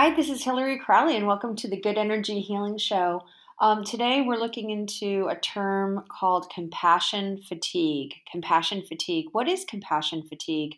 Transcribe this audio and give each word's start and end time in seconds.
Hi, 0.00 0.14
this 0.14 0.30
is 0.30 0.44
Hillary 0.44 0.78
Crowley, 0.78 1.16
and 1.16 1.26
welcome 1.26 1.56
to 1.56 1.66
the 1.66 1.80
Good 1.80 1.98
Energy 1.98 2.40
Healing 2.40 2.78
Show. 2.78 3.24
Um, 3.58 3.82
today, 3.82 4.20
we're 4.20 4.36
looking 4.36 4.70
into 4.70 5.26
a 5.28 5.34
term 5.34 6.04
called 6.08 6.48
compassion 6.54 7.38
fatigue. 7.38 8.14
Compassion 8.30 8.82
fatigue. 8.82 9.26
What 9.32 9.48
is 9.48 9.64
compassion 9.64 10.22
fatigue? 10.22 10.76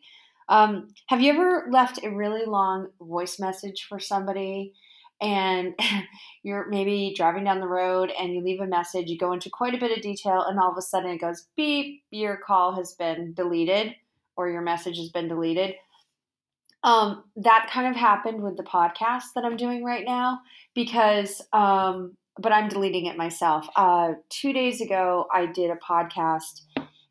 Um, 0.49 0.89
have 1.09 1.21
you 1.21 1.35
ever 1.35 1.67
left 1.71 2.03
a 2.03 2.09
really 2.09 2.47
long 2.47 2.89
voice 2.99 3.39
message 3.39 3.85
for 3.87 4.01
somebody 4.01 4.73
and 5.21 5.79
you're 6.43 6.67
maybe 6.71 7.13
driving 7.15 7.45
down 7.45 7.61
the 7.61 7.69
road 7.69 8.11
and 8.19 8.33
you 8.33 8.41
leave 8.43 8.63
a 8.63 8.67
message, 8.67 9.11
you 9.11 9.19
go 9.19 9.33
into 9.33 9.51
quite 9.51 9.75
a 9.75 9.79
bit 9.79 9.95
of 9.95 10.03
detail, 10.03 10.47
and 10.49 10.59
all 10.59 10.71
of 10.71 10.79
a 10.79 10.83
sudden 10.83 11.11
it 11.11 11.21
goes 11.21 11.47
beep, 11.59 12.03
your 12.11 12.39
call 12.39 12.75
has 12.75 12.95
been 12.95 13.35
deleted 13.35 13.95
or 14.37 14.49
your 14.49 14.63
message 14.63 14.97
has 14.97 15.11
been 15.11 15.29
deleted? 15.29 15.75
Um, 16.83 17.25
that 17.37 17.69
kind 17.71 17.87
of 17.87 17.97
happened 17.97 18.43
with 18.43 18.57
the 18.57 18.63
podcast 18.63 19.35
that 19.35 19.45
I'm 19.45 19.57
doing 19.57 19.85
right 19.85 20.05
now 20.07 20.41
because, 20.75 21.43
um, 21.53 22.17
but 22.39 22.53
I'm 22.53 22.69
deleting 22.69 23.07
it 23.07 23.19
myself. 23.19 23.69
Uh, 23.77 24.13
two 24.31 24.53
days 24.53 24.81
ago, 24.81 25.27
I 25.33 25.47
did 25.47 25.71
a 25.71 25.77
podcast 25.77 26.63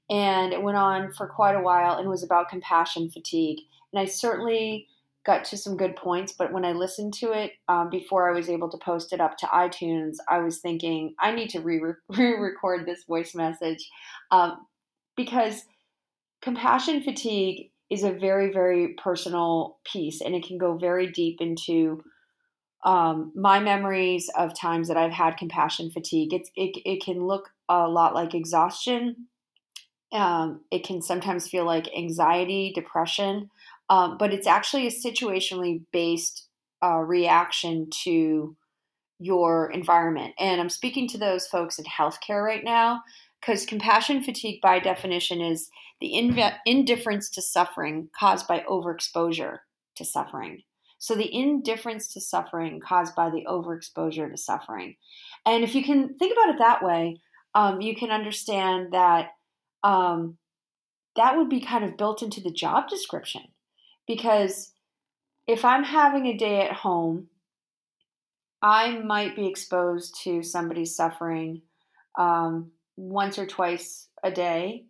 and 0.09 0.53
it 0.53 0.61
went 0.61 0.77
on 0.77 1.13
for 1.13 1.27
quite 1.27 1.55
a 1.55 1.61
while 1.61 1.97
and 1.97 2.09
was 2.09 2.23
about 2.23 2.49
compassion 2.49 3.11
fatigue. 3.11 3.59
And 3.93 3.99
I 4.01 4.05
certainly 4.05 4.87
got 5.25 5.43
to 5.45 5.57
some 5.57 5.77
good 5.77 5.95
points, 5.95 6.31
but 6.31 6.51
when 6.51 6.65
I 6.65 6.71
listened 6.71 7.13
to 7.15 7.31
it 7.31 7.51
um, 7.67 7.89
before 7.89 8.29
I 8.29 8.33
was 8.33 8.49
able 8.49 8.69
to 8.69 8.77
post 8.77 9.13
it 9.13 9.21
up 9.21 9.37
to 9.37 9.45
iTunes, 9.47 10.15
I 10.27 10.39
was 10.39 10.59
thinking 10.59 11.13
I 11.19 11.31
need 11.31 11.49
to 11.51 11.59
re 11.59 11.79
record 12.09 12.85
this 12.85 13.03
voice 13.03 13.35
message 13.35 13.87
um, 14.31 14.65
because 15.15 15.65
compassion 16.41 17.03
fatigue 17.03 17.69
is 17.89 18.03
a 18.03 18.11
very, 18.11 18.51
very 18.51 18.95
personal 19.01 19.79
piece, 19.83 20.21
and 20.21 20.35
it 20.35 20.45
can 20.45 20.57
go 20.57 20.77
very 20.77 21.11
deep 21.11 21.41
into 21.41 22.03
um, 22.85 23.31
my 23.35 23.59
memories 23.59 24.29
of 24.37 24.57
times 24.57 24.87
that 24.87 24.97
I've 24.97 25.11
had 25.11 25.37
compassion 25.37 25.91
fatigue. 25.91 26.33
It's, 26.33 26.49
it, 26.55 26.77
it 26.85 27.03
can 27.03 27.25
look 27.25 27.49
a 27.67 27.87
lot 27.87 28.13
like 28.13 28.33
exhaustion. 28.33 29.27
Um, 30.11 30.61
it 30.71 30.85
can 30.85 31.01
sometimes 31.01 31.47
feel 31.47 31.65
like 31.65 31.95
anxiety, 31.95 32.71
depression, 32.73 33.49
um, 33.89 34.17
but 34.17 34.33
it's 34.33 34.47
actually 34.47 34.87
a 34.87 34.91
situationally 34.91 35.81
based 35.91 36.47
uh, 36.83 36.99
reaction 36.99 37.89
to 38.03 38.55
your 39.19 39.69
environment. 39.71 40.33
And 40.39 40.61
I'm 40.61 40.69
speaking 40.69 41.07
to 41.09 41.17
those 41.17 41.47
folks 41.47 41.77
in 41.77 41.85
healthcare 41.85 42.43
right 42.43 42.63
now 42.63 43.01
because 43.39 43.65
compassion 43.65 44.23
fatigue, 44.23 44.61
by 44.61 44.79
definition, 44.79 45.41
is 45.41 45.69
the 46.01 46.13
inv- 46.13 46.57
indifference 46.65 47.29
to 47.31 47.41
suffering 47.41 48.09
caused 48.17 48.47
by 48.47 48.63
overexposure 48.69 49.59
to 49.95 50.05
suffering. 50.05 50.63
So, 50.97 51.15
the 51.15 51.33
indifference 51.33 52.11
to 52.13 52.21
suffering 52.21 52.81
caused 52.81 53.15
by 53.15 53.29
the 53.29 53.45
overexposure 53.47 54.29
to 54.29 54.37
suffering. 54.37 54.95
And 55.45 55.63
if 55.63 55.73
you 55.73 55.83
can 55.83 56.15
think 56.15 56.33
about 56.33 56.55
it 56.55 56.59
that 56.59 56.83
way, 56.83 57.21
um, 57.55 57.81
you 57.81 57.95
can 57.95 58.11
understand 58.11 58.91
that 58.91 59.29
um, 59.83 60.37
that 61.15 61.37
would 61.37 61.49
be 61.49 61.61
kind 61.61 61.85
of 61.85 61.97
built 61.97 62.21
into 62.21 62.41
the 62.41 62.51
job 62.51 62.89
description. 62.89 63.43
Because 64.07 64.73
if 65.47 65.63
I'm 65.63 65.83
having 65.83 66.25
a 66.25 66.37
day 66.37 66.61
at 66.61 66.73
home, 66.73 67.27
I 68.61 68.99
might 68.99 69.35
be 69.35 69.47
exposed 69.47 70.21
to 70.23 70.43
somebody's 70.43 70.95
suffering 70.95 71.61
um, 72.17 72.71
once 72.99 73.39
or 73.39 73.45
twice 73.45 74.09
a 74.23 74.31
day. 74.31 74.83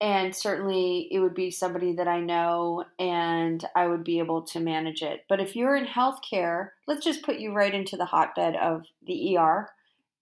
And 0.00 0.34
certainly 0.34 1.08
it 1.12 1.20
would 1.20 1.34
be 1.34 1.50
somebody 1.50 1.92
that 1.94 2.08
I 2.08 2.18
know 2.18 2.84
and 2.98 3.64
I 3.76 3.86
would 3.86 4.02
be 4.02 4.18
able 4.18 4.42
to 4.46 4.58
manage 4.58 5.02
it. 5.02 5.20
But 5.28 5.38
if 5.38 5.54
you're 5.54 5.76
in 5.76 5.84
healthcare, 5.84 6.70
let's 6.88 7.04
just 7.04 7.22
put 7.22 7.38
you 7.38 7.52
right 7.52 7.72
into 7.72 7.96
the 7.96 8.06
hotbed 8.06 8.56
of 8.56 8.86
the 9.06 9.36
ER. 9.36 9.68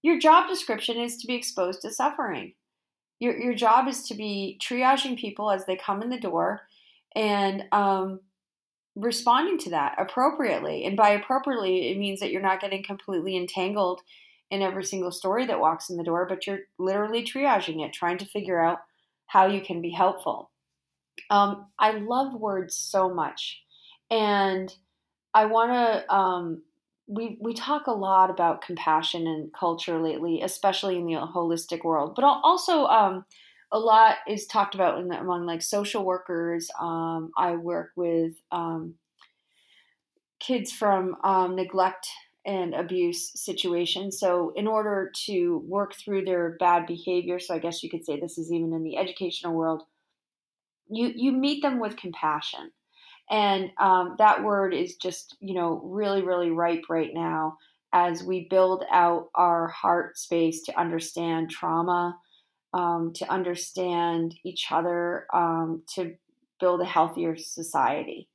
Your 0.03 0.19
job 0.19 0.49
description 0.49 0.99
is 0.99 1.17
to 1.19 1.27
be 1.27 1.35
exposed 1.35 1.81
to 1.83 1.91
suffering. 1.91 2.55
Your, 3.21 3.39
your 3.39 3.55
job 3.55 3.89
is 3.89 4.03
to 4.09 4.15
be 4.15 4.59
triaging 4.63 5.17
people 5.17 5.51
as 5.51 5.65
they 5.65 5.77
come 5.77 6.03
in 6.03 6.11
the 6.11 6.21
door 6.21 6.63
and 7.15 7.65
um, 7.73 8.21
responding 8.97 9.59
to 9.59 9.71
that 9.71 9.95
appropriately. 9.99 10.85
And 10.85 10.97
by 10.97 11.11
appropriately, 11.11 11.91
it 11.91 11.99
means 11.99 12.21
that 12.21 12.31
you're 12.31 12.43
not 12.43 12.61
getting 12.61 12.83
completely 12.83 13.37
entangled 13.37 14.03
in 14.51 14.63
every 14.63 14.85
single 14.85 15.13
story 15.13 15.47
that 15.47 15.61
walks 15.61 15.91
in 15.91 15.97
the 15.97 16.05
door, 16.05 16.27
but 16.29 16.47
you're 16.47 16.61
literally 16.79 17.23
triaging 17.23 17.85
it, 17.85 17.93
trying 17.93 18.19
to 18.19 18.25
figure 18.25 18.61
out 18.61 18.79
how 19.27 19.47
you 19.47 19.61
can 19.61 19.81
be 19.81 19.91
helpful. 19.91 20.51
Um, 21.31 21.67
I 21.79 21.93
love 21.93 22.35
words 22.35 22.75
so 22.77 23.13
much, 23.13 23.63
and 24.11 24.75
I 25.35 25.47
want 25.47 25.73
to. 25.73 26.15
Um, 26.15 26.63
we 27.07 27.39
we 27.41 27.55
talk 27.55 27.87
a 27.87 27.93
lot 27.93 28.31
about 28.31 28.63
compassion 28.63 29.27
and 29.27 29.53
culture 29.53 30.01
lately, 30.01 30.43
especially 30.43 30.97
in 30.97 31.07
the 31.07 31.13
holistic 31.13 31.85
world, 31.85 32.15
but 32.17 32.25
also 32.25 32.87
um, 32.87 33.25
a 33.73 33.79
lot 33.79 34.17
is 34.29 34.47
talked 34.47 34.75
about 34.75 34.99
in 34.99 35.13
among 35.13 35.47
like 35.47 35.63
social 35.63 36.05
workers. 36.05 36.71
Um, 36.81 37.31
I 37.37 37.53
work 37.57 37.91
with 37.97 38.33
um, 38.51 38.95
kids 40.41 40.73
from 40.73 41.17
um, 41.23 41.55
neglect 41.55 42.09
and 42.47 42.75
abuse 42.75 43.33
situation. 43.35 44.11
So, 44.11 44.53
in 44.57 44.67
order 44.67 45.13
to 45.27 45.63
work 45.67 45.95
through 45.95 46.25
their 46.25 46.57
bad 46.59 46.87
behavior, 46.87 47.39
so 47.39 47.55
I 47.55 47.59
guess 47.59 47.83
you 47.83 47.91
could 47.91 48.05
say 48.05 48.19
this 48.19 48.39
is 48.39 48.53
even 48.53 48.73
in 48.73 48.83
the 48.83 48.97
educational 48.97 49.55
world, 49.55 49.83
you 50.89 51.13
you 51.15 51.33
meet 51.33 51.63
them 51.63 51.81
with 51.81 51.97
compassion, 51.97 52.71
and 53.31 53.71
um, 53.79 54.17
that 54.19 54.43
word 54.43 54.75
is 54.75 54.97
just 54.97 55.37
you 55.41 55.55
know 55.55 55.81
really 55.85 56.23
really 56.23 56.51
ripe 56.51 56.85
right 56.89 57.11
now 57.13 57.59
as 57.93 58.23
we 58.23 58.47
build 58.49 58.85
out 58.91 59.29
our 59.35 59.69
heart 59.69 60.17
space 60.17 60.63
to 60.63 60.79
understand 60.79 61.51
trauma, 61.51 62.17
um, 62.73 63.13
to 63.17 63.29
understand 63.31 64.35
each 64.45 64.69
other, 64.71 65.27
um, 65.35 65.83
to 65.95 66.15
build 66.61 66.81
a 66.81 66.85
healthier 66.85 67.37
society. 67.37 68.29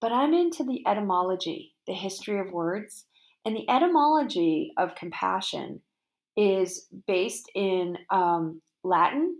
But 0.00 0.12
I'm 0.12 0.34
into 0.34 0.62
the 0.62 0.86
etymology, 0.86 1.74
the 1.86 1.94
history 1.94 2.38
of 2.38 2.52
words 2.52 3.06
and 3.46 3.56
the 3.56 3.70
etymology 3.70 4.72
of 4.76 4.96
compassion 4.96 5.80
is 6.36 6.88
based 7.06 7.48
in 7.54 7.96
um, 8.10 8.60
Latin, 8.82 9.38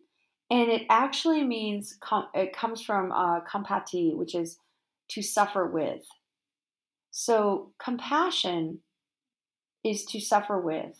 and 0.48 0.70
it 0.70 0.82
actually 0.88 1.42
means 1.42 1.98
com- 2.00 2.28
it 2.32 2.56
comes 2.56 2.80
from 2.80 3.10
uh, 3.10 3.40
compati, 3.40 4.16
which 4.16 4.36
is 4.36 4.58
to 5.08 5.22
suffer 5.22 5.66
with. 5.66 6.06
So 7.10 7.72
compassion 7.82 8.78
is 9.84 10.04
to 10.06 10.20
suffer 10.20 10.60
with. 10.60 10.96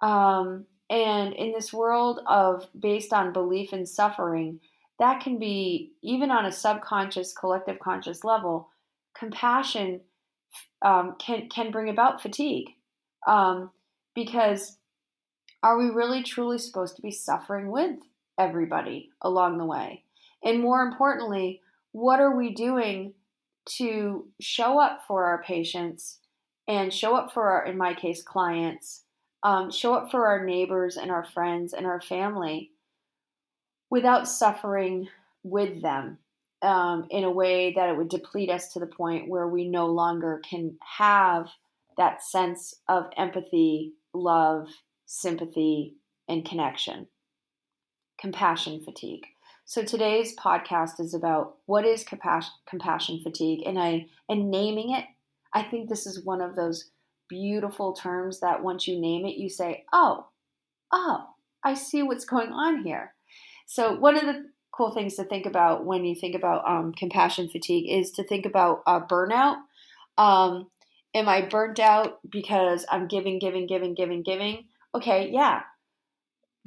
Um, 0.00 0.66
and 0.88 1.34
in 1.34 1.52
this 1.52 1.72
world 1.72 2.20
of 2.26 2.68
based 2.78 3.12
on 3.12 3.32
belief 3.32 3.72
in 3.72 3.84
suffering, 3.84 4.60
that 5.00 5.20
can 5.20 5.40
be 5.40 5.92
even 6.02 6.30
on 6.30 6.46
a 6.46 6.52
subconscious, 6.52 7.32
collective 7.32 7.80
conscious 7.80 8.22
level. 8.22 8.68
Compassion 9.18 10.00
um, 10.82 11.16
can 11.18 11.48
can 11.48 11.70
bring 11.70 11.88
about 11.88 12.22
fatigue. 12.22 12.70
Um, 13.26 13.70
because 14.14 14.78
are 15.62 15.78
we 15.78 15.90
really 15.90 16.22
truly 16.22 16.58
supposed 16.58 16.96
to 16.96 17.02
be 17.02 17.10
suffering 17.10 17.70
with 17.70 17.96
everybody 18.38 19.10
along 19.20 19.58
the 19.58 19.66
way? 19.66 20.04
And 20.42 20.60
more 20.60 20.82
importantly 20.82 21.60
what 21.92 22.20
are 22.20 22.36
we 22.36 22.54
doing 22.54 23.14
to 23.66 24.26
show 24.40 24.80
up 24.80 25.02
for 25.06 25.26
our 25.26 25.42
patients 25.42 26.18
and 26.68 26.92
show 26.92 27.16
up 27.16 27.32
for 27.32 27.50
our 27.50 27.66
in 27.66 27.76
my 27.76 27.94
case 27.94 28.22
clients 28.22 29.04
um, 29.42 29.70
show 29.70 29.94
up 29.94 30.10
for 30.10 30.26
our 30.26 30.44
neighbors 30.44 30.96
and 30.96 31.10
our 31.10 31.24
friends 31.24 31.72
and 31.72 31.86
our 31.86 32.00
family 32.00 32.70
without 33.90 34.28
suffering 34.28 35.08
with 35.42 35.82
them 35.82 36.18
um, 36.62 37.06
in 37.10 37.24
a 37.24 37.30
way 37.30 37.72
that 37.74 37.88
it 37.88 37.96
would 37.96 38.08
deplete 38.08 38.50
us 38.50 38.72
to 38.72 38.80
the 38.80 38.86
point 38.86 39.28
where 39.28 39.48
we 39.48 39.68
no 39.68 39.86
longer 39.86 40.40
can 40.48 40.76
have 40.98 41.48
that 41.96 42.22
sense 42.22 42.74
of 42.88 43.04
empathy, 43.16 43.92
love, 44.12 44.68
sympathy, 45.06 45.96
and 46.28 46.44
connection. 46.44 47.06
Compassion 48.20 48.82
fatigue. 48.84 49.26
So 49.64 49.84
today's 49.84 50.34
podcast 50.36 50.98
is 50.98 51.14
about 51.14 51.56
what 51.66 51.84
is 51.84 52.04
compassion, 52.04 52.52
compassion 52.68 53.20
fatigue, 53.22 53.62
and 53.66 53.78
I 53.78 54.06
and 54.28 54.50
naming 54.50 54.94
it. 54.94 55.04
I 55.54 55.62
think 55.62 55.88
this 55.88 56.06
is 56.06 56.24
one 56.24 56.40
of 56.40 56.56
those 56.56 56.90
beautiful 57.28 57.92
terms 57.92 58.40
that 58.40 58.62
once 58.62 58.88
you 58.88 59.00
name 59.00 59.24
it, 59.24 59.36
you 59.36 59.48
say, 59.48 59.84
"Oh, 59.92 60.26
oh, 60.92 61.28
I 61.64 61.74
see 61.74 62.02
what's 62.02 62.24
going 62.24 62.50
on 62.50 62.82
here." 62.82 63.14
So 63.66 63.94
one 63.94 64.16
of 64.16 64.22
the 64.22 64.50
cool 64.80 64.90
things 64.90 65.16
to 65.16 65.24
think 65.24 65.44
about 65.44 65.84
when 65.84 66.06
you 66.06 66.14
think 66.14 66.34
about 66.34 66.66
um, 66.66 66.90
compassion 66.94 67.50
fatigue 67.50 67.84
is 67.86 68.12
to 68.12 68.24
think 68.24 68.46
about 68.46 68.82
uh, 68.86 68.98
burnout. 68.98 69.56
Um, 70.16 70.68
am 71.14 71.28
I 71.28 71.42
burnt 71.42 71.78
out 71.78 72.18
because 72.30 72.86
I'm 72.90 73.06
giving, 73.06 73.38
giving, 73.38 73.66
giving, 73.66 73.94
giving, 73.94 74.22
giving? 74.22 74.68
Okay, 74.94 75.28
yeah. 75.30 75.60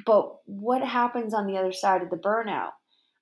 But 0.06 0.36
what 0.46 0.84
happens 0.84 1.34
on 1.34 1.48
the 1.48 1.58
other 1.58 1.72
side 1.72 2.04
of 2.04 2.12
the 2.12 2.18
burnout? 2.18 2.74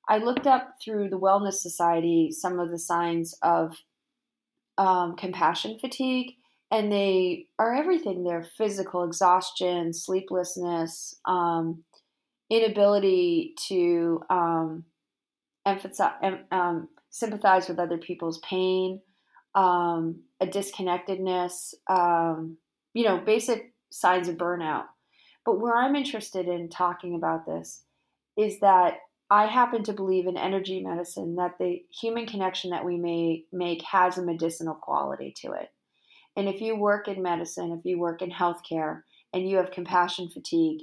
I 0.09 0.17
looked 0.17 0.45
up 0.45 0.73
through 0.83 1.07
the 1.07 1.19
Wellness 1.19 1.53
Society 1.53 2.29
some 2.29 2.59
of 2.59 2.69
the 2.69 2.79
signs 2.79 3.33
of 3.41 3.77
um, 4.77 5.15
compassion 5.15 5.77
fatigue, 5.79 6.33
and 6.69 6.91
they 6.91 7.45
are 7.57 7.73
everything. 7.73 8.25
They're 8.25 8.49
physical 8.57 9.05
exhaustion, 9.05 9.93
sleeplessness, 9.93 11.15
um, 11.23 11.85
inability 12.51 13.56
to 13.68 14.21
um, 14.30 14.83
emphasize, 15.65 16.12
um, 16.51 16.89
sympathize 17.09 17.69
with 17.69 17.80
other 17.80 17.98
people's 17.98 18.39
pain, 18.39 19.01
um, 19.56 20.21
a 20.42 20.45
disconnectedness, 20.45 21.74
um, 21.89 22.57
you 22.94 23.06
know, 23.06 23.18
basic 23.18 23.74
signs 23.89 24.27
of 24.27 24.36
burnout. 24.36 24.83
But 25.45 25.59
where 25.59 25.75
I'm 25.75 25.95
interested 25.95 26.48
in 26.48 26.69
talking 26.69 27.15
about 27.15 27.45
this 27.45 27.83
is 28.38 28.59
that 28.59 28.98
I 29.30 29.45
happen 29.45 29.83
to 29.83 29.94
believe 29.94 30.27
in 30.27 30.38
energy 30.38 30.83
medicine 30.83 31.36
that 31.36 31.57
the 31.57 31.81
human 31.89 32.25
connection 32.25 32.71
that 32.71 32.86
we 32.86 32.98
may 32.98 33.45
make 33.53 33.81
has 33.83 34.18
a 34.18 34.25
medicinal 34.25 34.75
quality 34.75 35.33
to 35.38 35.53
it. 35.53 35.69
And 36.36 36.50
if 36.50 36.59
you 36.59 36.75
work 36.75 37.07
in 37.07 37.21
medicine, 37.21 37.71
if 37.71 37.86
you 37.86 37.98
work 37.98 38.21
in 38.21 38.30
healthcare, 38.30 39.03
and 39.33 39.50
you 39.50 39.57
have 39.57 39.71
compassion 39.71 40.30
fatigue, 40.30 40.81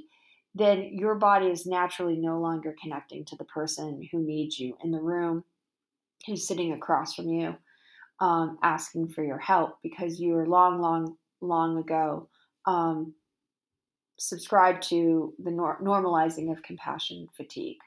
then 0.55 0.89
your 0.91 1.15
body 1.15 1.47
is 1.47 1.65
naturally 1.65 2.17
no 2.17 2.39
longer 2.39 2.75
connecting 2.81 3.25
to 3.25 3.35
the 3.35 3.45
person 3.45 4.07
who 4.11 4.19
needs 4.19 4.59
you 4.59 4.75
in 4.83 4.91
the 4.91 5.01
room, 5.01 5.43
who's 6.25 6.47
sitting 6.47 6.73
across 6.73 7.13
from 7.13 7.29
you, 7.29 7.55
um, 8.19 8.57
asking 8.63 9.09
for 9.09 9.23
your 9.23 9.37
help 9.37 9.77
because 9.83 10.19
you 10.19 10.33
were 10.33 10.47
long, 10.47 10.81
long, 10.81 11.15
long 11.41 11.77
ago 11.77 12.27
um, 12.65 13.13
subscribed 14.17 14.83
to 14.89 15.33
the 15.39 15.51
nor- 15.51 15.81
normalizing 15.81 16.51
of 16.51 16.63
compassion 16.63 17.27
fatigue. 17.35 17.77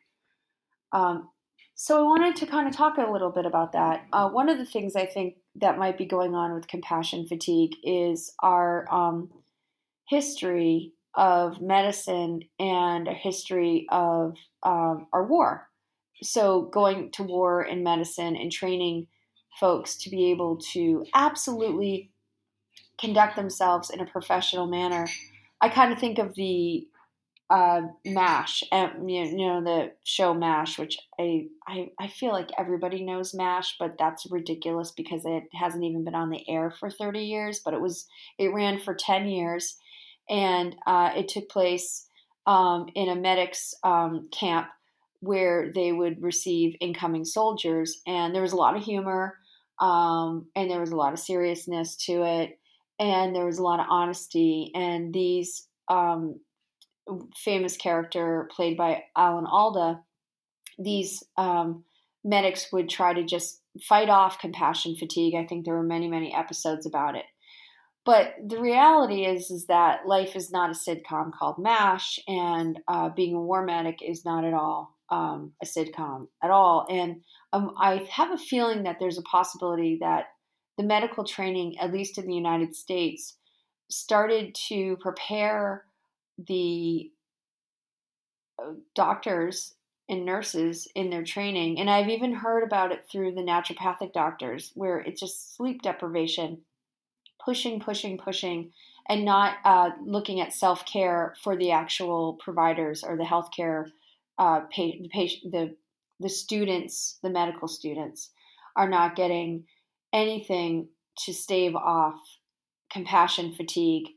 Um, 0.92 1.28
so 1.74 1.98
I 1.98 2.02
wanted 2.02 2.36
to 2.36 2.46
kind 2.46 2.68
of 2.68 2.76
talk 2.76 2.98
a 2.98 3.10
little 3.10 3.30
bit 3.30 3.46
about 3.46 3.72
that. 3.72 4.06
Uh, 4.12 4.28
one 4.28 4.48
of 4.48 4.58
the 4.58 4.64
things 4.64 4.94
I 4.94 5.06
think 5.06 5.36
that 5.56 5.78
might 5.78 5.98
be 5.98 6.04
going 6.04 6.34
on 6.34 6.54
with 6.54 6.68
compassion 6.68 7.26
fatigue 7.26 7.74
is 7.82 8.32
our 8.40 8.86
um, 8.92 9.30
history 10.08 10.92
of 11.14 11.60
medicine 11.60 12.40
and 12.58 13.08
a 13.08 13.12
history 13.12 13.86
of 13.90 14.36
um, 14.62 15.06
our 15.12 15.24
war. 15.24 15.68
So 16.22 16.62
going 16.62 17.10
to 17.12 17.22
war 17.22 17.62
in 17.62 17.82
medicine 17.82 18.36
and 18.36 18.50
training 18.50 19.08
folks 19.60 19.96
to 19.98 20.10
be 20.10 20.30
able 20.30 20.58
to 20.72 21.04
absolutely 21.14 22.10
conduct 22.98 23.36
themselves 23.36 23.90
in 23.90 24.00
a 24.00 24.06
professional 24.06 24.66
manner. 24.66 25.06
I 25.60 25.68
kind 25.68 25.92
of 25.92 25.98
think 25.98 26.18
of 26.18 26.34
the 26.34 26.86
uh, 27.50 27.82
MASH, 28.06 28.62
you 28.72 29.36
know 29.36 29.62
the 29.62 29.92
show 30.04 30.32
MASH, 30.32 30.78
which 30.78 30.96
I, 31.20 31.48
I 31.66 31.90
I 31.98 32.08
feel 32.08 32.32
like 32.32 32.48
everybody 32.56 33.04
knows 33.04 33.34
MASH, 33.34 33.76
but 33.78 33.96
that's 33.98 34.30
ridiculous 34.30 34.90
because 34.90 35.26
it 35.26 35.44
hasn't 35.52 35.84
even 35.84 36.02
been 36.02 36.14
on 36.14 36.30
the 36.30 36.48
air 36.48 36.70
for 36.70 36.88
thirty 36.88 37.24
years. 37.24 37.60
But 37.62 37.74
it 37.74 37.80
was 37.82 38.06
it 38.38 38.54
ran 38.54 38.80
for 38.80 38.94
ten 38.94 39.26
years, 39.26 39.76
and 40.28 40.76
uh, 40.86 41.10
it 41.16 41.28
took 41.28 41.48
place 41.48 42.06
um, 42.46 42.86
in 42.94 43.08
a 43.08 43.14
medics 43.14 43.74
um, 43.84 44.28
camp 44.32 44.68
where 45.20 45.70
they 45.72 45.92
would 45.92 46.22
receive 46.22 46.74
incoming 46.80 47.24
soldiers, 47.24 48.02
and 48.06 48.34
there 48.34 48.42
was 48.42 48.52
a 48.52 48.56
lot 48.56 48.76
of 48.76 48.82
humor, 48.82 49.38
um, 49.80 50.46
and 50.56 50.70
there 50.70 50.80
was 50.80 50.90
a 50.90 50.96
lot 50.96 51.12
of 51.12 51.18
seriousness 51.18 51.96
to 51.96 52.22
it, 52.24 52.58
and 52.98 53.34
there 53.34 53.46
was 53.46 53.58
a 53.58 53.62
lot 53.62 53.80
of 53.80 53.86
honesty, 53.88 54.72
and 54.74 55.14
these 55.14 55.68
um, 55.88 56.40
famous 57.36 57.76
character 57.76 58.48
played 58.54 58.76
by 58.76 59.04
Alan 59.16 59.46
Alda, 59.46 60.00
these 60.78 61.22
um, 61.36 61.84
medics 62.24 62.72
would 62.72 62.88
try 62.88 63.12
to 63.12 63.24
just 63.24 63.60
fight 63.88 64.08
off 64.08 64.38
compassion 64.38 64.96
fatigue. 64.96 65.34
I 65.34 65.46
think 65.46 65.64
there 65.64 65.74
were 65.74 65.82
many, 65.82 66.08
many 66.08 66.34
episodes 66.34 66.86
about 66.86 67.16
it. 67.16 67.24
But 68.04 68.34
the 68.44 68.60
reality 68.60 69.24
is, 69.24 69.50
is 69.50 69.66
that 69.66 70.06
life 70.06 70.34
is 70.34 70.50
not 70.50 70.70
a 70.70 70.74
sitcom 70.74 71.32
called 71.32 71.58
MASH, 71.58 72.18
and 72.26 72.80
uh, 72.88 73.10
being 73.10 73.34
a 73.34 73.40
war 73.40 73.64
medic 73.64 74.00
is 74.02 74.24
not 74.24 74.44
at 74.44 74.54
all 74.54 74.96
um, 75.12 75.52
a 75.62 75.66
sitcom 75.66 76.26
at 76.42 76.50
all. 76.50 76.86
And 76.90 77.22
um, 77.52 77.74
I 77.78 78.08
have 78.10 78.32
a 78.32 78.38
feeling 78.38 78.82
that 78.84 78.96
there's 78.98 79.18
a 79.18 79.22
possibility 79.22 79.98
that 80.00 80.26
the 80.78 80.84
medical 80.84 81.22
training, 81.22 81.78
at 81.78 81.92
least 81.92 82.18
in 82.18 82.26
the 82.26 82.34
United 82.34 82.74
States, 82.74 83.36
started 83.90 84.54
to 84.68 84.96
prepare 84.96 85.84
the 86.38 87.12
uh, 88.58 88.72
doctors 88.94 89.74
and 90.08 90.24
nurses 90.24 90.88
in 90.94 91.10
their 91.10 91.22
training. 91.22 91.78
And 91.78 91.90
I've 91.90 92.08
even 92.08 92.32
heard 92.32 92.64
about 92.64 92.90
it 92.90 93.04
through 93.10 93.34
the 93.34 93.42
naturopathic 93.42 94.12
doctors, 94.12 94.72
where 94.74 94.98
it's 94.98 95.20
just 95.20 95.56
sleep 95.56 95.82
deprivation, 95.82 96.62
pushing, 97.44 97.80
pushing, 97.80 98.18
pushing, 98.18 98.72
and 99.08 99.24
not 99.24 99.56
uh, 99.64 99.90
looking 100.04 100.40
at 100.40 100.52
self 100.52 100.84
care 100.86 101.34
for 101.42 101.56
the 101.56 101.72
actual 101.72 102.38
providers 102.42 103.02
or 103.02 103.16
the 103.16 103.24
healthcare 103.24 103.86
uh, 104.38 104.60
pa- 104.60 104.98
the 105.00 105.10
patient, 105.12 105.52
the 105.52 105.76
the 106.20 106.28
students, 106.28 107.18
the 107.22 107.30
medical 107.30 107.68
students, 107.68 108.30
are 108.76 108.88
not 108.88 109.16
getting 109.16 109.64
anything 110.12 110.88
to 111.24 111.32
stave 111.32 111.74
off 111.74 112.20
compassion 112.90 113.54
fatigue 113.54 114.08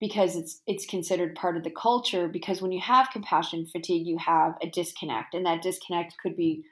because 0.00 0.36
it's 0.36 0.60
it's 0.66 0.86
considered 0.86 1.34
part 1.34 1.56
of 1.56 1.64
the 1.64 1.70
culture 1.70 2.28
because 2.28 2.60
when 2.60 2.72
you 2.72 2.80
have 2.80 3.10
compassion 3.12 3.66
fatigue 3.66 4.06
you 4.06 4.18
have 4.18 4.54
a 4.62 4.70
disconnect 4.70 5.34
and 5.34 5.44
that 5.46 5.62
disconnect 5.62 6.14
could 6.22 6.36
be 6.36 6.62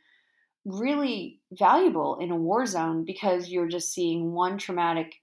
really 0.64 1.40
valuable 1.52 2.18
in 2.20 2.30
a 2.30 2.36
war 2.36 2.64
zone 2.64 3.04
because 3.04 3.48
you're 3.48 3.68
just 3.68 3.92
seeing 3.92 4.32
one 4.32 4.56
traumatic 4.56 5.14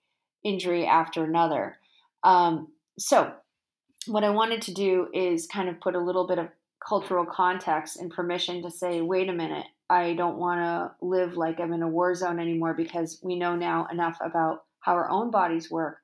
injury 0.43 0.85
after 0.85 1.23
another 1.23 1.77
um, 2.23 2.67
so 2.97 3.31
what 4.07 4.23
i 4.23 4.29
wanted 4.29 4.61
to 4.61 4.73
do 4.73 5.07
is 5.13 5.47
kind 5.47 5.69
of 5.69 5.79
put 5.79 5.95
a 5.95 5.99
little 5.99 6.27
bit 6.27 6.39
of 6.39 6.47
cultural 6.87 7.25
context 7.25 7.97
and 7.97 8.11
permission 8.11 8.61
to 8.61 8.71
say 8.71 9.01
wait 9.01 9.29
a 9.29 9.33
minute 9.33 9.65
i 9.89 10.13
don't 10.13 10.37
want 10.37 10.59
to 10.59 11.05
live 11.05 11.37
like 11.37 11.59
i'm 11.59 11.73
in 11.73 11.83
a 11.83 11.87
war 11.87 12.15
zone 12.15 12.39
anymore 12.39 12.73
because 12.73 13.19
we 13.23 13.35
know 13.35 13.55
now 13.55 13.87
enough 13.91 14.17
about 14.21 14.63
how 14.81 14.93
our 14.93 15.09
own 15.09 15.29
bodies 15.31 15.69
work 15.69 15.97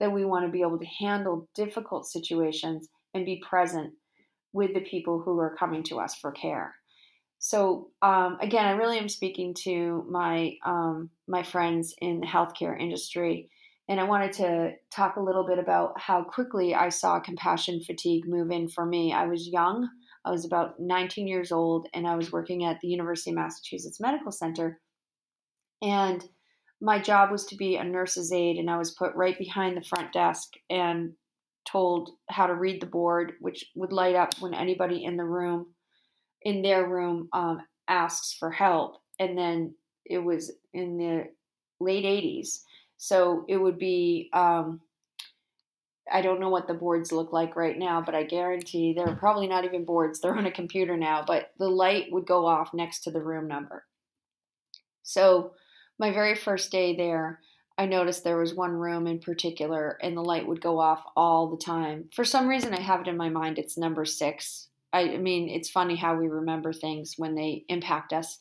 that 0.00 0.10
we 0.10 0.24
want 0.24 0.46
to 0.46 0.50
be 0.50 0.62
able 0.62 0.78
to 0.78 0.86
handle 0.86 1.48
difficult 1.54 2.06
situations 2.06 2.88
and 3.14 3.26
be 3.26 3.42
present 3.48 3.92
with 4.52 4.74
the 4.74 4.80
people 4.80 5.20
who 5.20 5.38
are 5.38 5.54
coming 5.56 5.82
to 5.84 6.00
us 6.00 6.14
for 6.14 6.32
care. 6.32 6.74
So 7.38 7.90
um, 8.02 8.38
again, 8.40 8.66
I 8.66 8.72
really 8.72 8.98
am 8.98 9.08
speaking 9.08 9.54
to 9.62 10.04
my 10.10 10.56
um, 10.64 11.10
my 11.28 11.42
friends 11.42 11.94
in 12.00 12.20
the 12.20 12.26
healthcare 12.26 12.78
industry, 12.78 13.50
and 13.90 13.98
I 13.98 14.04
wanted 14.04 14.32
to 14.34 14.72
talk 14.94 15.16
a 15.16 15.20
little 15.20 15.44
bit 15.44 15.58
about 15.58 16.00
how 16.00 16.22
quickly 16.22 16.74
I 16.76 16.90
saw 16.90 17.18
compassion 17.18 17.82
fatigue 17.82 18.26
move 18.26 18.52
in 18.52 18.68
for 18.68 18.86
me. 18.86 19.12
I 19.12 19.26
was 19.26 19.48
young; 19.48 19.90
I 20.24 20.30
was 20.30 20.44
about 20.44 20.78
19 20.78 21.26
years 21.26 21.50
old, 21.50 21.88
and 21.92 22.06
I 22.06 22.14
was 22.14 22.30
working 22.32 22.64
at 22.64 22.80
the 22.80 22.88
University 22.88 23.30
of 23.30 23.36
Massachusetts 23.36 24.00
Medical 24.00 24.30
Center, 24.30 24.80
and 25.82 26.24
my 26.80 27.00
job 27.00 27.32
was 27.32 27.44
to 27.46 27.56
be 27.56 27.76
a 27.76 27.84
nurse's 27.84 28.32
aide, 28.32 28.56
and 28.58 28.70
I 28.70 28.78
was 28.78 28.92
put 28.92 29.14
right 29.16 29.36
behind 29.36 29.76
the 29.76 29.82
front 29.82 30.12
desk 30.12 30.52
and 30.70 31.14
told 31.66 32.10
how 32.30 32.46
to 32.46 32.54
read 32.54 32.80
the 32.80 32.86
board, 32.86 33.32
which 33.40 33.64
would 33.74 33.92
light 33.92 34.14
up 34.14 34.34
when 34.40 34.54
anybody 34.54 35.04
in 35.04 35.16
the 35.16 35.24
room, 35.24 35.74
in 36.42 36.62
their 36.62 36.88
room, 36.88 37.28
um, 37.32 37.60
asks 37.88 38.34
for 38.38 38.50
help. 38.50 38.96
And 39.18 39.36
then 39.36 39.74
it 40.06 40.18
was 40.18 40.52
in 40.72 40.96
the 40.96 41.24
late 41.80 42.04
80s. 42.04 42.60
So 43.02 43.46
it 43.48 43.56
would 43.56 43.78
be, 43.78 44.28
um, 44.34 44.82
I 46.12 46.20
don't 46.20 46.38
know 46.38 46.50
what 46.50 46.68
the 46.68 46.74
boards 46.74 47.12
look 47.12 47.32
like 47.32 47.56
right 47.56 47.78
now, 47.78 48.02
but 48.02 48.14
I 48.14 48.24
guarantee 48.24 48.92
they're 48.92 49.16
probably 49.16 49.46
not 49.46 49.64
even 49.64 49.86
boards. 49.86 50.20
They're 50.20 50.36
on 50.36 50.44
a 50.44 50.52
computer 50.52 50.98
now, 50.98 51.24
but 51.26 51.50
the 51.58 51.70
light 51.70 52.12
would 52.12 52.26
go 52.26 52.44
off 52.44 52.74
next 52.74 53.00
to 53.04 53.10
the 53.10 53.22
room 53.22 53.48
number. 53.48 53.86
So 55.02 55.52
my 55.98 56.12
very 56.12 56.34
first 56.34 56.70
day 56.70 56.94
there, 56.94 57.40
I 57.78 57.86
noticed 57.86 58.22
there 58.22 58.36
was 58.36 58.54
one 58.54 58.72
room 58.72 59.06
in 59.06 59.18
particular 59.18 59.96
and 60.02 60.14
the 60.14 60.20
light 60.20 60.46
would 60.46 60.60
go 60.60 60.78
off 60.78 61.02
all 61.16 61.48
the 61.48 61.56
time. 61.56 62.10
For 62.12 62.26
some 62.26 62.48
reason, 62.48 62.74
I 62.74 62.80
have 62.80 63.00
it 63.00 63.08
in 63.08 63.16
my 63.16 63.30
mind 63.30 63.58
it's 63.58 63.78
number 63.78 64.04
six. 64.04 64.68
I, 64.92 65.16
mean, 65.16 65.48
it's 65.48 65.70
funny 65.70 65.96
how 65.96 66.16
we 66.16 66.28
remember 66.28 66.74
things 66.74 67.14
when 67.16 67.34
they 67.34 67.64
impact 67.70 68.12
us. 68.12 68.40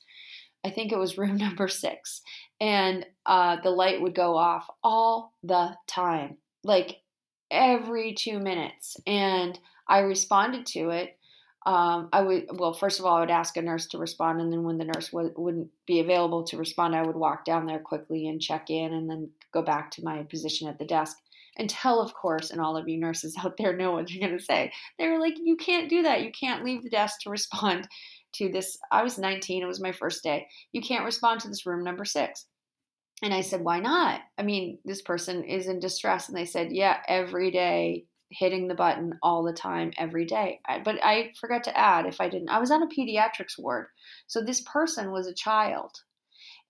I 0.65 0.69
think 0.69 0.91
it 0.91 0.97
was 0.97 1.17
room 1.17 1.37
number 1.37 1.67
six. 1.67 2.21
And 2.59 3.05
uh, 3.25 3.57
the 3.63 3.71
light 3.71 4.01
would 4.01 4.15
go 4.15 4.35
off 4.35 4.67
all 4.83 5.33
the 5.43 5.75
time, 5.87 6.37
like 6.63 6.97
every 7.49 8.13
two 8.13 8.39
minutes. 8.39 8.97
And 9.07 9.57
I 9.87 9.99
responded 9.99 10.65
to 10.67 10.89
it 10.89 11.19
um, 11.65 12.09
I 12.13 12.21
would 12.21 12.47
well, 12.53 12.73
first 12.73 12.99
of 12.99 13.05
all, 13.05 13.17
I 13.17 13.19
would 13.19 13.29
ask 13.29 13.57
a 13.57 13.61
nurse 13.61 13.87
to 13.87 13.97
respond, 13.97 14.39
and 14.39 14.51
then 14.51 14.63
when 14.63 14.77
the 14.77 14.85
nurse 14.85 15.09
w- 15.09 15.33
wouldn't 15.35 15.69
be 15.85 15.99
available 15.99 16.43
to 16.45 16.57
respond, 16.57 16.95
I 16.95 17.05
would 17.05 17.17
walk 17.17 17.43
down 17.43 17.65
there 17.65 17.79
quickly 17.79 18.27
and 18.27 18.41
check 18.41 18.69
in, 18.69 18.93
and 18.93 19.09
then 19.09 19.29
go 19.53 19.61
back 19.61 19.91
to 19.91 20.03
my 20.03 20.23
position 20.23 20.69
at 20.69 20.79
the 20.79 20.85
desk. 20.85 21.17
Until, 21.57 22.01
of 22.01 22.13
course, 22.13 22.51
and 22.51 22.61
all 22.61 22.77
of 22.77 22.87
you 22.87 22.97
nurses 22.97 23.37
out 23.43 23.57
there 23.57 23.75
know 23.75 23.91
what 23.91 24.09
you're 24.09 24.25
going 24.25 24.37
to 24.37 24.43
say. 24.43 24.71
They 24.97 25.09
were 25.09 25.19
like, 25.19 25.35
"You 25.37 25.57
can't 25.57 25.89
do 25.89 26.03
that. 26.03 26.23
You 26.23 26.31
can't 26.31 26.63
leave 26.63 26.81
the 26.83 26.89
desk 26.89 27.19
to 27.21 27.29
respond 27.29 27.87
to 28.33 28.49
this." 28.49 28.77
I 28.91 29.03
was 29.03 29.17
19; 29.17 29.63
it 29.63 29.67
was 29.67 29.81
my 29.81 29.91
first 29.91 30.23
day. 30.23 30.47
You 30.71 30.81
can't 30.81 31.05
respond 31.05 31.41
to 31.41 31.47
this 31.47 31.65
room 31.65 31.83
number 31.83 32.05
six. 32.05 32.45
And 33.21 33.33
I 33.33 33.41
said, 33.41 33.61
Why 33.61 33.79
not? 33.79 34.21
I 34.37 34.43
mean, 34.43 34.79
this 34.85 35.01
person 35.01 35.43
is 35.43 35.67
in 35.67 35.79
distress. 35.79 36.29
And 36.29 36.37
they 36.37 36.45
said, 36.45 36.71
Yeah, 36.71 36.97
every 37.07 37.51
day, 37.51 38.05
hitting 38.31 38.67
the 38.67 38.75
button 38.75 39.13
all 39.21 39.43
the 39.43 39.53
time, 39.53 39.91
every 39.97 40.25
day. 40.25 40.61
But 40.85 40.99
I 41.03 41.31
forgot 41.39 41.63
to 41.65 41.77
add, 41.77 42.05
if 42.05 42.21
I 42.21 42.29
didn't, 42.29 42.49
I 42.49 42.59
was 42.59 42.71
on 42.71 42.83
a 42.83 42.87
pediatrics 42.87 43.57
ward. 43.57 43.87
So 44.27 44.41
this 44.41 44.61
person 44.61 45.11
was 45.11 45.27
a 45.27 45.33
child. 45.33 45.91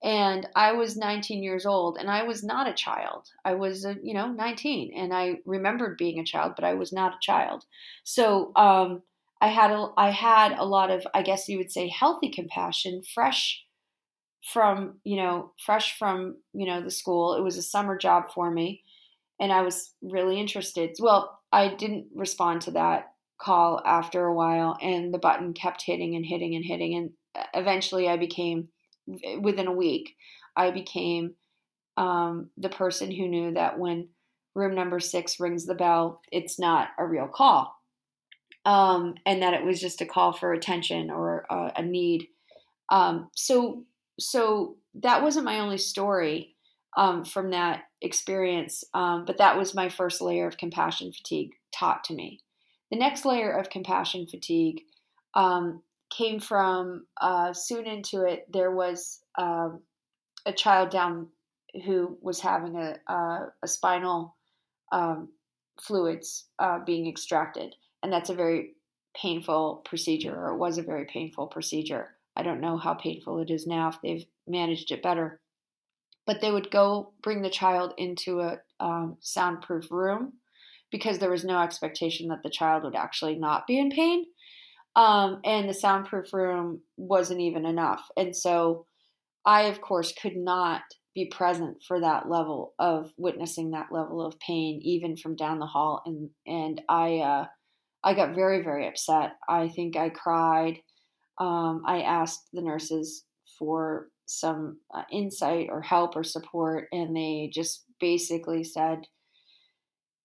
And 0.02 0.48
I 0.56 0.72
was 0.72 0.96
19 0.96 1.42
years 1.42 1.66
old 1.66 1.98
and 1.98 2.10
I 2.10 2.22
was 2.22 2.42
not 2.42 2.66
a 2.66 2.72
child. 2.72 3.28
I 3.44 3.52
was, 3.52 3.84
a, 3.84 3.96
you 4.02 4.14
know, 4.14 4.28
19 4.32 4.94
and 4.96 5.12
I 5.12 5.40
remembered 5.44 5.98
being 5.98 6.18
a 6.18 6.24
child, 6.24 6.52
but 6.56 6.64
I 6.64 6.72
was 6.72 6.90
not 6.90 7.12
a 7.12 7.20
child. 7.20 7.64
So, 8.02 8.52
um, 8.56 9.02
I 9.40 9.48
had 9.48 9.70
a, 9.70 9.88
I 9.96 10.10
had 10.10 10.52
a 10.52 10.64
lot 10.64 10.90
of, 10.90 11.06
I 11.14 11.22
guess 11.22 11.48
you 11.48 11.58
would 11.58 11.72
say, 11.72 11.88
healthy 11.88 12.30
compassion, 12.30 13.02
fresh 13.14 13.64
from, 14.42 15.00
you 15.04 15.16
know, 15.16 15.52
fresh 15.64 15.98
from, 15.98 16.36
you 16.52 16.66
know, 16.66 16.82
the 16.82 16.90
school. 16.90 17.34
It 17.34 17.42
was 17.42 17.56
a 17.56 17.62
summer 17.62 17.96
job 17.96 18.30
for 18.34 18.50
me 18.50 18.82
and 19.38 19.52
I 19.52 19.62
was 19.62 19.94
really 20.02 20.38
interested. 20.38 20.94
Well, 21.00 21.40
I 21.52 21.74
didn't 21.74 22.08
respond 22.14 22.62
to 22.62 22.72
that 22.72 23.12
call 23.40 23.80
after 23.86 24.26
a 24.26 24.34
while 24.34 24.76
and 24.82 25.12
the 25.14 25.18
button 25.18 25.54
kept 25.54 25.82
hitting 25.82 26.14
and 26.14 26.26
hitting 26.26 26.54
and 26.54 26.64
hitting 26.64 26.94
and 26.94 27.10
uh, 27.34 27.46
eventually 27.54 28.08
I 28.08 28.18
became 28.18 28.68
within 29.40 29.66
a 29.66 29.72
week 29.72 30.14
I 30.56 30.70
became 30.70 31.34
um, 31.96 32.50
the 32.58 32.68
person 32.68 33.10
who 33.10 33.28
knew 33.28 33.54
that 33.54 33.78
when 33.78 34.08
room 34.54 34.74
number 34.74 35.00
six 35.00 35.40
rings 35.40 35.64
the 35.64 35.74
bell, 35.74 36.20
it's 36.30 36.58
not 36.58 36.88
a 36.98 37.06
real 37.06 37.28
call 37.28 37.79
um, 38.64 39.14
and 39.24 39.42
that 39.42 39.54
it 39.54 39.64
was 39.64 39.80
just 39.80 40.00
a 40.00 40.06
call 40.06 40.32
for 40.32 40.52
attention 40.52 41.10
or 41.10 41.46
a, 41.50 41.72
a 41.76 41.82
need. 41.82 42.28
Um, 42.90 43.30
so, 43.34 43.84
so 44.18 44.76
that 44.94 45.22
wasn't 45.22 45.46
my 45.46 45.60
only 45.60 45.78
story 45.78 46.56
um, 46.96 47.24
from 47.24 47.50
that 47.50 47.84
experience, 48.02 48.84
um, 48.94 49.24
but 49.24 49.38
that 49.38 49.56
was 49.56 49.74
my 49.74 49.88
first 49.88 50.20
layer 50.20 50.46
of 50.46 50.58
compassion 50.58 51.12
fatigue 51.12 51.52
taught 51.72 52.04
to 52.04 52.14
me. 52.14 52.40
The 52.90 52.98
next 52.98 53.24
layer 53.24 53.52
of 53.52 53.70
compassion 53.70 54.26
fatigue 54.26 54.82
um, 55.34 55.82
came 56.10 56.40
from 56.40 57.06
uh, 57.20 57.52
soon 57.52 57.86
into 57.86 58.24
it. 58.24 58.46
There 58.52 58.72
was 58.72 59.20
um, 59.38 59.80
a 60.44 60.52
child 60.52 60.90
down 60.90 61.28
who 61.84 62.18
was 62.20 62.40
having 62.40 62.74
a, 62.76 62.96
a, 63.06 63.52
a 63.62 63.68
spinal 63.68 64.36
fluids 65.80 66.46
uh, 66.58 66.80
being 66.84 67.08
extracted 67.08 67.76
and 68.02 68.12
that's 68.12 68.30
a 68.30 68.34
very 68.34 68.74
painful 69.14 69.82
procedure, 69.84 70.34
or 70.34 70.54
it 70.54 70.58
was 70.58 70.78
a 70.78 70.82
very 70.82 71.04
painful 71.04 71.48
procedure. 71.48 72.16
I 72.36 72.42
don't 72.42 72.60
know 72.60 72.78
how 72.78 72.94
painful 72.94 73.40
it 73.40 73.50
is 73.50 73.66
now 73.66 73.88
if 73.88 73.96
they've 74.02 74.26
managed 74.46 74.90
it 74.90 75.02
better. 75.02 75.40
But 76.26 76.40
they 76.40 76.50
would 76.50 76.70
go 76.70 77.12
bring 77.22 77.42
the 77.42 77.50
child 77.50 77.92
into 77.98 78.40
a 78.40 78.58
um, 78.78 79.16
soundproof 79.20 79.90
room 79.90 80.34
because 80.92 81.18
there 81.18 81.30
was 81.30 81.44
no 81.44 81.60
expectation 81.60 82.28
that 82.28 82.42
the 82.42 82.50
child 82.50 82.84
would 82.84 82.94
actually 82.94 83.36
not 83.36 83.66
be 83.66 83.78
in 83.78 83.90
pain. 83.90 84.26
Um, 84.96 85.40
and 85.44 85.68
the 85.68 85.74
soundproof 85.74 86.32
room 86.32 86.82
wasn't 86.96 87.40
even 87.40 87.64
enough. 87.64 88.02
And 88.16 88.34
so 88.34 88.86
I, 89.44 89.62
of 89.62 89.80
course, 89.80 90.12
could 90.20 90.36
not 90.36 90.82
be 91.14 91.26
present 91.26 91.78
for 91.86 92.00
that 92.00 92.28
level 92.28 92.74
of 92.78 93.12
witnessing 93.16 93.70
that 93.70 93.88
level 93.90 94.24
of 94.24 94.38
pain, 94.40 94.80
even 94.82 95.16
from 95.16 95.36
down 95.36 95.58
the 95.58 95.66
hall. 95.66 96.02
And, 96.06 96.30
and 96.46 96.80
I, 96.88 97.18
uh, 97.18 97.46
I 98.02 98.14
got 98.14 98.34
very, 98.34 98.62
very 98.62 98.86
upset. 98.88 99.36
I 99.48 99.68
think 99.68 99.96
I 99.96 100.08
cried. 100.08 100.80
Um, 101.38 101.82
I 101.86 102.02
asked 102.02 102.48
the 102.52 102.62
nurses 102.62 103.24
for 103.58 104.08
some 104.26 104.78
uh, 104.94 105.02
insight 105.10 105.68
or 105.70 105.82
help 105.82 106.16
or 106.16 106.24
support, 106.24 106.88
and 106.92 107.16
they 107.16 107.50
just 107.52 107.84
basically 107.98 108.64
said, 108.64 109.06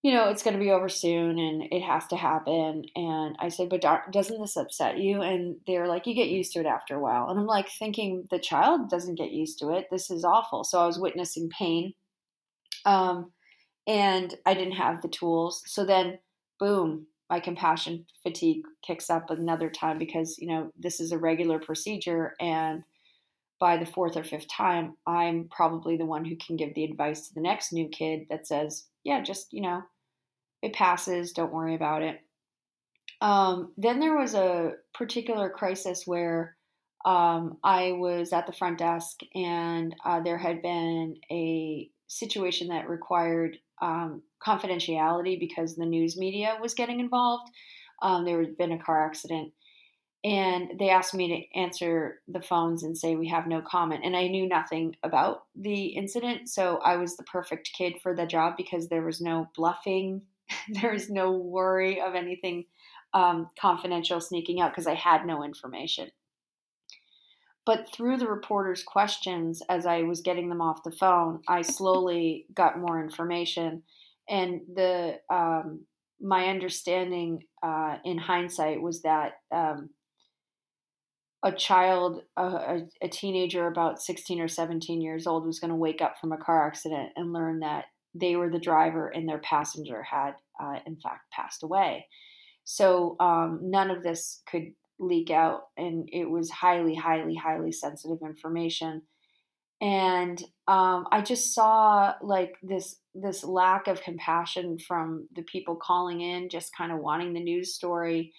you 0.06 0.14
know, 0.14 0.30
it's 0.30 0.44
going 0.44 0.54
to 0.56 0.64
be 0.64 0.70
over 0.70 0.88
soon 0.88 1.40
and 1.40 1.64
it 1.72 1.82
has 1.82 2.06
to 2.08 2.16
happen. 2.16 2.84
And 2.96 3.36
I 3.40 3.50
said, 3.50 3.70
but 3.70 3.84
doesn't 4.12 4.40
this 4.40 4.56
upset 4.56 5.00
you? 5.00 5.24
And 5.24 5.56
they're 5.66 5.88
like, 5.88 6.06
you 6.06 6.14
get 6.14 6.28
used 6.28 6.54
to 6.54 6.60
it 6.60 6.68
after 6.68 6.94
a 6.94 7.00
while. 7.00 7.28
And 7.28 7.40
I'm 7.40 7.48
like 7.48 7.68
thinking, 7.70 8.28
the 8.30 8.38
child 8.38 8.88
doesn't 8.88 9.18
get 9.18 9.32
used 9.32 9.58
to 9.60 9.72
it. 9.72 9.88
This 9.90 10.12
is 10.12 10.24
awful. 10.24 10.64
So 10.64 10.80
I 10.80 10.86
was 10.86 11.00
witnessing 11.00 11.50
pain. 11.50 11.96
Um, 12.86 13.32
and 13.88 14.36
I 14.46 14.54
didn't 14.54 14.74
have 14.74 15.02
the 15.02 15.08
tools. 15.08 15.64
So 15.66 15.84
then, 15.84 16.20
boom, 16.60 17.08
my 17.30 17.40
compassion 17.40 18.06
fatigue 18.24 18.64
kicks 18.86 19.10
up 19.10 19.30
another 19.30 19.70
time 19.70 19.98
because 19.98 20.38
you 20.38 20.48
know 20.48 20.72
this 20.78 21.00
is 21.00 21.12
a 21.12 21.18
regular 21.18 21.60
procedure 21.60 22.34
and 22.40 22.84
by 23.60 23.78
the 23.78 23.86
fourth 23.86 24.18
or 24.18 24.24
fifth 24.24 24.48
time 24.50 24.96
i'm 25.08 25.48
probably 25.50 25.98
the 25.98 26.06
one 26.06 26.26
who 26.26 26.36
can 26.36 26.56
give 26.56 26.74
the 26.76 26.84
advice 26.84 27.28
to 27.28 27.34
the 27.34 27.42
next 27.42 27.74
new 27.74 27.88
kid 27.90 28.22
that 28.30 28.48
says 28.48 28.88
yeah 29.04 29.22
just 29.22 29.52
you 29.52 29.62
know 29.62 29.82
it 30.66 30.74
passes 30.74 31.32
don't 31.32 31.54
worry 31.54 31.76
about 31.76 32.02
it. 32.02 32.20
Um, 33.22 33.72
then 33.78 34.00
there 34.00 34.18
was 34.18 34.34
a 34.34 34.74
particular 34.94 35.50
crisis 35.50 36.04
where 36.06 36.58
um, 37.06 37.58
i 37.64 37.92
was 37.92 38.34
at 38.34 38.48
the 38.48 38.54
front 38.54 38.80
desk 38.80 39.20
and 39.36 39.96
uh, 40.04 40.20
there 40.22 40.40
had 40.40 40.64
been 40.64 41.16
a 41.32 41.88
situation 42.08 42.70
that 42.70 42.90
required 42.90 43.58
um, 43.82 44.22
confidentiality 44.46 45.40
because 45.40 45.76
the 45.76 45.86
news 45.86 46.18
media 46.18 46.58
was 46.62 46.74
getting 46.74 47.00
involved. 47.00 47.52
Um, 48.02 48.26
there 48.26 48.40
had 48.42 48.58
been 48.58 48.72
a 48.72 48.84
car 48.84 49.06
accident, 49.06 49.54
and 50.24 50.72
they 50.80 50.90
asked 50.90 51.14
me 51.14 51.28
to 51.28 51.60
answer 51.60 52.22
the 52.28 52.42
phones 52.42 52.84
and 52.84 52.98
say 52.98 53.16
we 53.16 53.28
have 53.30 53.48
no 53.48 53.62
comment. 53.62 54.02
And 54.04 54.16
I 54.16 54.28
knew 54.28 54.48
nothing 54.48 54.96
about 55.04 55.44
the 55.56 55.88
incident, 55.88 56.50
so 56.50 56.78
I 56.78 56.98
was 56.98 57.16
the 57.16 57.24
perfect 57.24 57.72
kid 57.78 57.94
for 58.02 58.16
the 58.16 58.26
job 58.26 58.56
because 58.58 58.90
there 58.90 59.04
was 59.04 59.22
no 59.22 59.48
bluffing, 59.56 60.22
there 60.82 60.92
was 60.92 61.10
no 61.10 61.32
worry 61.32 62.02
of 62.02 62.16
anything 62.16 62.66
um, 63.14 63.50
confidential 63.60 64.20
sneaking 64.20 64.60
out 64.60 64.72
because 64.72 64.88
I 64.88 64.96
had 64.96 65.26
no 65.26 65.44
information. 65.44 66.10
But 67.66 67.92
through 67.92 68.18
the 68.18 68.28
reporter's 68.28 68.84
questions, 68.84 69.62
as 69.70 69.86
I 69.86 70.04
was 70.04 70.22
getting 70.22 70.50
them 70.50 70.62
off 70.62 70.84
the 70.84 70.92
phone, 70.92 71.42
I 71.48 71.64
slowly 71.64 72.46
got 72.54 72.80
more 72.80 73.02
information. 73.02 73.82
And 74.30 74.62
the 74.74 75.20
um, 75.32 75.86
my 76.22 76.48
understanding 76.48 77.44
uh, 77.64 77.98
in 78.06 78.18
hindsight 78.18 78.82
was 78.82 79.02
that 79.02 79.34
um, 79.52 79.90
a 81.44 81.52
child, 81.52 82.22
a, 82.38 82.82
a, 83.02 83.08
teenager 83.08 83.68
about 83.68 84.02
16 84.02 84.40
or 84.40 84.48
17 84.48 85.02
years 85.02 85.28
old, 85.28 85.46
was 85.46 85.60
going 85.60 85.70
to 85.70 85.76
wake 85.76 86.02
up 86.02 86.16
from 86.20 86.32
a 86.32 86.38
car 86.38 86.66
accident 86.66 87.10
and 87.16 87.34
learn 87.34 87.60
that 87.60 87.86
they 88.16 88.36
were 88.36 88.50
the 88.50 88.60
driver 88.60 89.10
and 89.10 89.28
their 89.28 89.40
passenger 89.40 90.02
had, 90.02 90.32
uh, 90.60 90.80
in 90.88 90.96
fact, 90.96 91.32
passed 91.32 91.62
away. 91.62 92.08
So 92.64 93.16
um, 93.20 93.60
none 93.62 93.92
of 93.92 94.02
this 94.02 94.42
could 94.50 94.74
leak 95.00 95.30
out 95.30 95.68
and 95.78 96.10
it 96.12 96.30
was 96.30 96.50
highly 96.50 96.96
highly 96.96 97.36
highly 97.36 97.72
sensitive 97.72 98.20
information. 98.24 99.02
And 99.82 100.42
um, 100.68 101.06
i 101.12 101.22
just 101.22 101.54
saw 101.54 102.14
like 102.22 102.56
this 102.64 102.98
this 103.14 103.44
lack 103.44 103.88
of 103.88 104.02
compassion 104.02 104.78
from 104.80 105.28
the 105.36 105.44
people 105.44 105.76
calling 105.76 106.22
in 106.22 106.50
just 106.50 106.76
kind 106.76 106.92
of 106.92 107.00
wanting 107.00 107.34
the 107.34 107.44
news 107.44 107.74
story. 107.74 108.34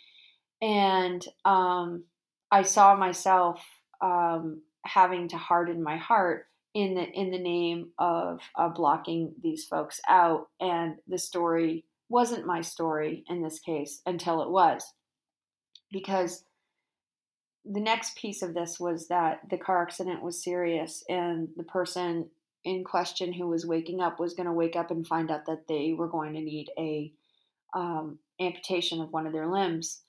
And 0.62 1.24
um, 1.44 2.04
i 2.50 2.62
saw 2.62 2.96
myself 2.96 3.62
um, 4.00 4.62
having 4.84 5.28
to 5.28 5.36
harden 5.36 5.82
my 5.82 5.96
heart 5.96 6.46
in 6.74 6.94
the 6.94 7.04
in 7.10 7.30
the 7.30 7.38
name 7.38 7.90
of 7.98 8.40
uh, 8.56 8.68
blocking 8.68 9.34
these 9.42 9.64
folks 9.64 10.00
out. 10.08 10.48
And 10.60 10.96
the 11.08 11.18
story 11.18 11.84
wasn't 12.08 12.46
my 12.46 12.60
story 12.60 13.24
in 13.28 13.42
this 13.42 13.58
case 13.58 14.00
until 14.06 14.42
it 14.42 14.50
was 14.50 14.84
because 15.92 16.44
the 17.64 17.80
next 17.80 18.16
piece 18.16 18.42
of 18.42 18.54
this 18.54 18.78
was 18.78 19.08
that 19.08 19.40
the 19.50 19.58
car 19.58 19.82
accident 19.82 20.22
was 20.22 20.42
serious 20.42 21.02
and 21.08 21.48
the 21.56 21.64
person 21.64 22.28
in 22.64 22.84
question 22.84 23.32
who 23.32 23.48
was 23.48 23.66
waking 23.66 24.00
up 24.00 24.20
was 24.20 24.34
going 24.34 24.46
to 24.46 24.52
wake 24.52 24.76
up 24.76 24.90
and 24.90 25.06
find 25.06 25.30
out 25.30 25.46
that 25.46 25.68
they 25.68 25.94
were 25.96 26.08
going 26.08 26.34
to 26.34 26.40
need 26.40 26.68
a 26.78 27.12
um, 27.74 28.18
amputation 28.40 29.00
of 29.00 29.12
one 29.12 29.26
of 29.26 29.32
their 29.32 29.46
limbs. 29.46 30.02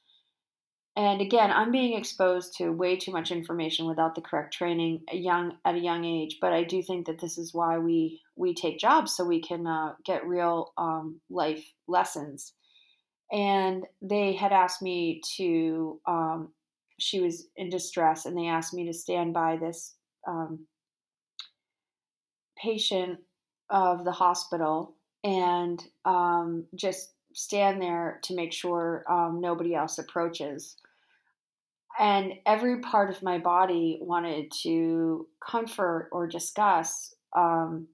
And 0.95 1.21
again 1.21 1.51
i'm 1.51 1.71
being 1.71 1.95
exposed 1.95 2.57
to 2.57 2.71
way 2.71 2.95
too 2.97 3.11
much 3.11 3.29
information 3.29 3.85
without 3.85 4.15
the 4.15 4.21
correct 4.21 4.51
training 4.51 5.03
a 5.11 5.15
young 5.15 5.55
at 5.63 5.75
a 5.75 5.79
young 5.79 6.03
age 6.03 6.39
but 6.41 6.53
i 6.53 6.63
do 6.63 6.81
think 6.81 7.05
that 7.05 7.21
this 7.21 7.37
is 7.37 7.53
why 7.53 7.77
we 7.77 8.19
we 8.35 8.55
take 8.55 8.79
jobs 8.79 9.15
so 9.15 9.23
we 9.23 9.39
can 9.39 9.67
uh, 9.67 9.93
get 10.03 10.25
real 10.25 10.73
um, 10.75 11.21
life 11.29 11.63
lessons 11.87 12.53
and 13.31 13.85
they 14.01 14.33
had 14.33 14.51
asked 14.51 14.81
me 14.81 15.21
to 15.37 15.99
um, 16.05 16.49
she 16.99 17.19
was 17.19 17.47
in 17.55 17.69
distress 17.69 18.25
and 18.25 18.37
they 18.37 18.47
asked 18.47 18.73
me 18.73 18.85
to 18.85 18.93
stand 18.93 19.33
by 19.33 19.57
this 19.57 19.95
um, 20.27 20.65
patient 22.57 23.19
of 23.69 24.03
the 24.03 24.11
hospital 24.11 24.95
and 25.23 25.83
um, 26.05 26.65
just 26.75 27.13
stand 27.33 27.81
there 27.81 28.19
to 28.23 28.35
make 28.35 28.51
sure 28.51 29.03
um, 29.09 29.39
nobody 29.41 29.75
else 29.75 29.99
approaches. 29.99 30.77
And 31.99 32.33
every 32.45 32.81
part 32.81 33.09
of 33.09 33.23
my 33.23 33.37
body 33.37 33.99
wanted 34.01 34.51
to 34.63 35.27
comfort 35.45 36.09
or 36.11 36.27
discuss 36.27 37.13
um, 37.35 37.87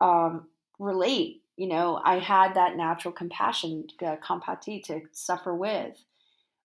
um, 0.00 0.48
relate. 0.78 1.41
You 1.56 1.68
know, 1.68 2.00
I 2.02 2.18
had 2.18 2.54
that 2.54 2.76
natural 2.76 3.12
compassion, 3.12 3.86
uh, 4.04 4.16
compati, 4.16 4.82
to 4.84 5.02
suffer 5.12 5.54
with, 5.54 5.96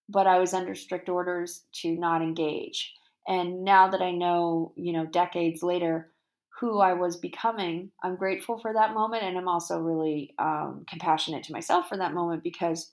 but 0.07 0.27
I 0.27 0.39
was 0.39 0.53
under 0.53 0.75
strict 0.75 1.09
orders 1.09 1.63
to 1.81 1.91
not 1.91 2.21
engage. 2.21 2.93
And 3.27 3.63
now 3.63 3.89
that 3.89 4.01
I 4.01 4.11
know, 4.11 4.71
you 4.75 4.93
know, 4.93 5.05
decades 5.05 5.61
later, 5.61 6.11
who 6.59 6.79
I 6.79 6.93
was 6.93 7.17
becoming, 7.17 7.91
I'm 8.01 8.15
grateful 8.15 8.57
for 8.57 8.73
that 8.73 8.93
moment. 8.93 9.23
And 9.23 9.37
I'm 9.37 9.47
also 9.47 9.79
really 9.79 10.33
um, 10.39 10.85
compassionate 10.89 11.43
to 11.43 11.53
myself 11.53 11.87
for 11.87 11.97
that 11.97 12.13
moment 12.13 12.43
because 12.43 12.91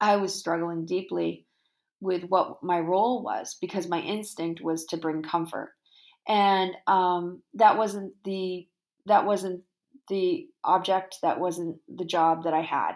I 0.00 0.16
was 0.16 0.34
struggling 0.34 0.86
deeply 0.86 1.46
with 2.00 2.24
what 2.24 2.62
my 2.62 2.80
role 2.80 3.22
was 3.22 3.56
because 3.60 3.88
my 3.88 4.00
instinct 4.00 4.60
was 4.60 4.86
to 4.86 4.96
bring 4.96 5.22
comfort. 5.22 5.72
And 6.26 6.72
um, 6.86 7.42
that 7.54 7.76
wasn't 7.78 8.12
the 8.24 8.66
that 9.06 9.26
wasn't 9.26 9.62
the 10.08 10.48
object 10.62 11.18
that 11.22 11.40
wasn't 11.40 11.78
the 11.88 12.04
job 12.04 12.44
that 12.44 12.54
I 12.54 12.62
had. 12.62 12.94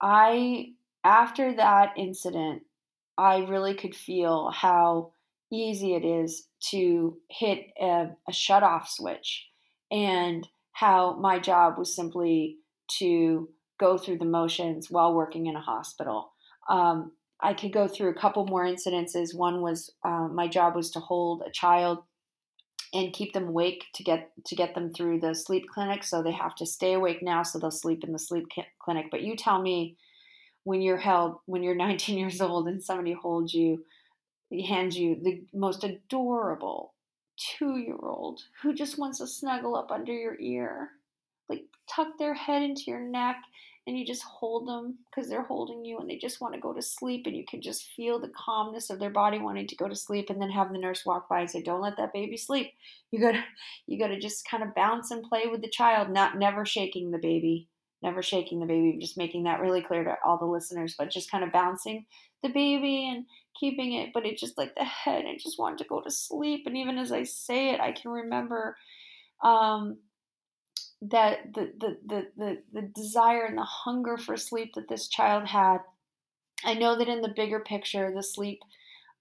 I 0.00 0.72
after 1.04 1.54
that 1.54 1.94
incident, 1.96 2.62
I 3.16 3.38
really 3.38 3.74
could 3.74 3.94
feel 3.94 4.50
how 4.50 5.12
easy 5.52 5.94
it 5.94 6.04
is 6.04 6.46
to 6.70 7.16
hit 7.28 7.66
a, 7.80 8.10
a 8.28 8.32
shut 8.32 8.62
off 8.62 8.88
switch 8.88 9.46
and 9.90 10.46
how 10.72 11.16
my 11.18 11.38
job 11.38 11.76
was 11.76 11.94
simply 11.94 12.58
to 12.98 13.48
go 13.78 13.98
through 13.98 14.18
the 14.18 14.24
motions 14.24 14.90
while 14.90 15.14
working 15.14 15.46
in 15.46 15.56
a 15.56 15.60
hospital. 15.60 16.32
Um, 16.68 17.12
I 17.40 17.54
could 17.54 17.72
go 17.72 17.88
through 17.88 18.10
a 18.10 18.14
couple 18.14 18.46
more 18.46 18.64
incidences. 18.64 19.34
One 19.34 19.62
was 19.62 19.90
uh, 20.04 20.28
my 20.28 20.46
job 20.46 20.76
was 20.76 20.90
to 20.92 21.00
hold 21.00 21.42
a 21.46 21.50
child 21.50 22.02
and 22.92 23.12
keep 23.12 23.32
them 23.32 23.48
awake 23.48 23.84
to 23.94 24.02
get 24.02 24.30
to 24.46 24.56
get 24.56 24.74
them 24.74 24.92
through 24.92 25.20
the 25.20 25.34
sleep 25.34 25.66
clinic. 25.72 26.02
So 26.02 26.22
they 26.22 26.32
have 26.32 26.54
to 26.56 26.66
stay 26.66 26.94
awake 26.94 27.22
now, 27.22 27.42
so 27.42 27.58
they'll 27.58 27.70
sleep 27.70 28.04
in 28.04 28.12
the 28.12 28.18
sleep 28.18 28.46
clinic. 28.80 29.06
But 29.10 29.22
you 29.22 29.36
tell 29.36 29.60
me 29.60 29.96
when 30.64 30.82
you're 30.82 30.96
held 30.96 31.36
when 31.46 31.62
you're 31.62 31.74
19 31.86 32.18
years 32.18 32.40
old 32.40 32.68
and 32.68 32.82
somebody 32.82 33.12
holds 33.12 33.54
you 33.54 33.84
hands 34.66 34.98
you 34.98 35.16
the 35.22 35.44
most 35.54 35.84
adorable 35.84 36.94
two 37.36 37.78
year 37.78 37.98
old 38.02 38.40
who 38.62 38.74
just 38.74 38.98
wants 38.98 39.18
to 39.18 39.26
snuggle 39.26 39.76
up 39.76 39.90
under 39.90 40.12
your 40.12 40.38
ear, 40.40 40.90
like 41.48 41.64
tuck 41.88 42.08
their 42.18 42.34
head 42.34 42.62
into 42.62 42.84
your 42.86 43.00
neck, 43.00 43.36
and 43.90 43.98
you 43.98 44.06
just 44.06 44.22
hold 44.22 44.68
them 44.68 44.98
because 45.10 45.28
they're 45.28 45.42
holding 45.42 45.84
you 45.84 45.98
and 45.98 46.08
they 46.08 46.16
just 46.16 46.40
want 46.40 46.54
to 46.54 46.60
go 46.60 46.72
to 46.72 46.80
sleep, 46.80 47.26
and 47.26 47.36
you 47.36 47.44
can 47.44 47.60
just 47.60 47.88
feel 47.96 48.20
the 48.20 48.32
calmness 48.36 48.88
of 48.88 49.00
their 49.00 49.10
body 49.10 49.38
wanting 49.38 49.66
to 49.66 49.76
go 49.76 49.88
to 49.88 49.96
sleep, 49.96 50.30
and 50.30 50.40
then 50.40 50.50
have 50.50 50.72
the 50.72 50.78
nurse 50.78 51.04
walk 51.04 51.28
by 51.28 51.40
and 51.40 51.50
say, 51.50 51.60
"Don't 51.60 51.82
let 51.82 51.96
that 51.96 52.12
baby 52.12 52.36
sleep." 52.36 52.72
You 53.10 53.20
gotta, 53.20 53.44
you 53.86 53.98
gotta 53.98 54.18
just 54.18 54.48
kind 54.48 54.62
of 54.62 54.74
bounce 54.74 55.10
and 55.10 55.24
play 55.24 55.48
with 55.50 55.60
the 55.60 55.68
child, 55.68 56.10
not 56.10 56.38
never 56.38 56.64
shaking 56.64 57.10
the 57.10 57.18
baby 57.18 57.68
never 58.02 58.22
shaking 58.22 58.60
the 58.60 58.66
baby, 58.66 58.96
just 58.98 59.18
making 59.18 59.44
that 59.44 59.60
really 59.60 59.82
clear 59.82 60.04
to 60.04 60.16
all 60.24 60.38
the 60.38 60.46
listeners, 60.46 60.94
but 60.98 61.10
just 61.10 61.30
kind 61.30 61.44
of 61.44 61.52
bouncing 61.52 62.06
the 62.42 62.48
baby 62.48 63.08
and 63.10 63.26
keeping 63.58 63.92
it. 63.94 64.10
But 64.14 64.24
it 64.24 64.38
just 64.38 64.56
like 64.56 64.74
the 64.74 64.84
head, 64.84 65.24
I 65.26 65.36
just 65.38 65.58
wanted 65.58 65.78
to 65.78 65.88
go 65.88 66.00
to 66.00 66.10
sleep. 66.10 66.62
And 66.66 66.76
even 66.76 66.98
as 66.98 67.12
I 67.12 67.24
say 67.24 67.74
it, 67.74 67.80
I 67.80 67.92
can 67.92 68.10
remember 68.10 68.76
um, 69.42 69.98
that 71.02 71.54
the, 71.54 71.72
the, 71.78 71.96
the, 72.06 72.26
the, 72.36 72.58
the 72.72 72.82
desire 72.82 73.44
and 73.44 73.56
the 73.56 73.64
hunger 73.64 74.16
for 74.16 74.36
sleep 74.36 74.74
that 74.74 74.88
this 74.88 75.08
child 75.08 75.48
had. 75.48 75.78
I 76.64 76.74
know 76.74 76.96
that 76.98 77.08
in 77.08 77.22
the 77.22 77.32
bigger 77.34 77.60
picture, 77.60 78.12
the 78.14 78.22
sleep 78.22 78.60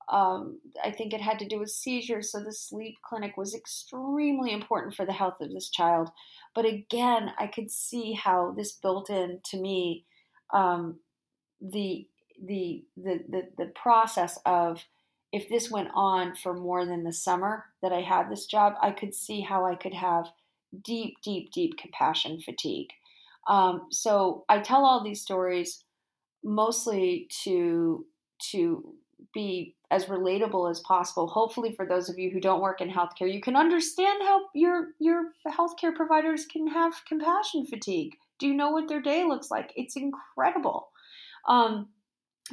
um, 0.10 0.60
I 0.84 0.92
think 0.92 1.14
it 1.14 1.22
had 1.22 1.38
to 1.40 1.48
do 1.48 1.60
with 1.60 1.70
seizures, 1.70 2.32
so 2.32 2.44
the 2.44 2.52
sleep 2.52 2.96
clinic 3.08 3.38
was 3.38 3.54
extremely 3.54 4.52
important 4.52 4.96
for 4.96 5.06
the 5.06 5.14
health 5.14 5.40
of 5.40 5.52
this 5.52 5.70
child. 5.70 6.10
But 6.56 6.66
again, 6.66 7.32
I 7.38 7.46
could 7.46 7.70
see 7.70 8.14
how 8.14 8.54
this 8.58 8.72
built 8.72 9.10
in 9.12 9.40
to 9.52 9.62
me 9.62 10.06
um, 10.52 11.00
the, 11.62 12.08
the 12.44 12.86
the 12.98 13.24
the 13.30 13.50
the 13.58 13.72
process 13.76 14.40
of 14.46 14.84
if 15.32 15.48
this 15.48 15.70
went 15.70 15.90
on 15.94 16.34
for 16.36 16.56
more 16.56 16.86
than 16.86 17.04
the 17.04 17.14
summer 17.14 17.66
that 17.84 17.94
I 17.94 18.02
had 18.02 18.32
this 18.32 18.48
job, 18.48 18.74
I 18.82 18.92
could 18.92 19.14
see 19.14 19.42
how 19.42 19.66
I 19.66 19.76
could 19.76 19.94
have 19.94 20.26
deep, 20.84 21.16
deep, 21.24 21.52
deep 21.52 21.78
compassion 21.78 22.40
fatigue. 22.42 22.90
Um, 23.48 23.88
so 23.92 24.46
I 24.50 24.60
tell 24.60 24.86
all 24.86 25.04
these 25.04 25.22
stories 25.22 25.84
mostly 26.44 27.28
to 27.44 28.06
to 28.52 28.94
be 29.34 29.76
as 29.92 30.06
relatable 30.06 30.70
as 30.70 30.80
possible. 30.82 31.28
Hopefully, 31.28 31.74
for 31.76 31.86
those 31.86 32.10
of 32.10 32.18
you 32.18 32.32
who 32.32 32.40
don't 32.40 32.62
work 32.62 32.80
in 32.80 32.90
healthcare, 32.90 33.32
you 33.32 33.42
can 33.42 33.56
understand 33.56 34.22
how 34.22 34.42
your 34.54 34.90
your 35.00 35.32
healthcare 35.48 35.94
providers 35.96 36.46
can 36.46 36.68
have 36.68 36.94
compassion 37.08 37.66
fatigue. 37.66 38.16
Do 38.40 38.48
you 38.48 38.54
know 38.54 38.72
what 38.72 38.88
their 38.88 39.02
day 39.02 39.26
looks 39.26 39.52
like? 39.52 39.74
It's 39.76 39.98
incredible. 39.98 40.90
Um, 41.48 41.90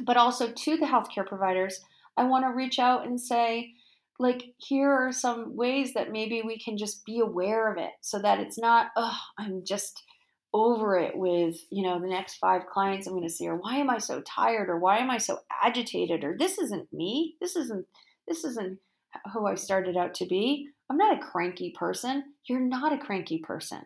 but 0.01 0.17
also 0.17 0.51
to 0.51 0.77
the 0.77 0.85
healthcare 0.85 1.25
providers, 1.25 1.79
I 2.17 2.25
want 2.25 2.45
to 2.45 2.49
reach 2.53 2.79
out 2.79 3.05
and 3.05 3.19
say, 3.19 3.73
like, 4.19 4.53
here 4.57 4.91
are 4.91 5.11
some 5.11 5.55
ways 5.55 5.93
that 5.93 6.11
maybe 6.11 6.41
we 6.41 6.59
can 6.59 6.77
just 6.77 7.05
be 7.05 7.19
aware 7.19 7.71
of 7.71 7.77
it, 7.77 7.91
so 8.01 8.19
that 8.19 8.39
it's 8.39 8.57
not, 8.57 8.87
oh, 8.95 9.17
I'm 9.37 9.63
just 9.65 10.03
over 10.53 10.97
it 10.97 11.15
with 11.15 11.57
you 11.69 11.83
know 11.83 11.99
the 11.99 12.07
next 12.07 12.35
five 12.37 12.65
clients 12.71 13.05
i'm 13.05 13.13
going 13.13 13.21
to 13.21 13.29
see 13.29 13.47
or 13.47 13.57
why 13.57 13.75
am 13.75 13.89
i 13.89 13.97
so 13.97 14.21
tired? 14.21 14.69
or 14.69 14.79
why 14.79 14.97
am 14.97 15.09
i 15.09 15.17
so 15.17 15.39
agitated? 15.63 16.23
or 16.23 16.35
this 16.37 16.57
isn't 16.57 16.91
me. 16.93 17.35
This 17.41 17.55
isn't 17.55 17.85
this 18.27 18.43
isn't 18.43 18.79
who 19.33 19.45
i 19.45 19.55
started 19.55 19.97
out 19.97 20.13
to 20.15 20.25
be. 20.25 20.69
I'm 20.89 20.97
not 20.97 21.17
a 21.17 21.25
cranky 21.25 21.71
person. 21.77 22.23
You're 22.45 22.59
not 22.59 22.93
a 22.93 22.97
cranky 22.97 23.39
person. 23.39 23.85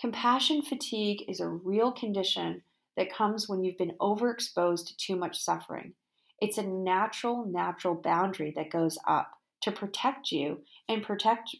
Compassion 0.00 0.62
fatigue 0.62 1.24
is 1.28 1.40
a 1.40 1.48
real 1.48 1.92
condition 1.92 2.62
that 2.96 3.12
comes 3.12 3.48
when 3.48 3.62
you've 3.62 3.78
been 3.78 3.96
overexposed 4.00 4.86
to 4.88 4.96
too 4.96 5.16
much 5.16 5.40
suffering. 5.40 5.92
It's 6.40 6.58
a 6.58 6.62
natural 6.62 7.46
natural 7.46 7.94
boundary 7.94 8.52
that 8.56 8.70
goes 8.70 8.98
up 9.06 9.30
to 9.66 9.72
protect 9.72 10.32
you 10.32 10.62
and 10.88 11.02
protect 11.02 11.54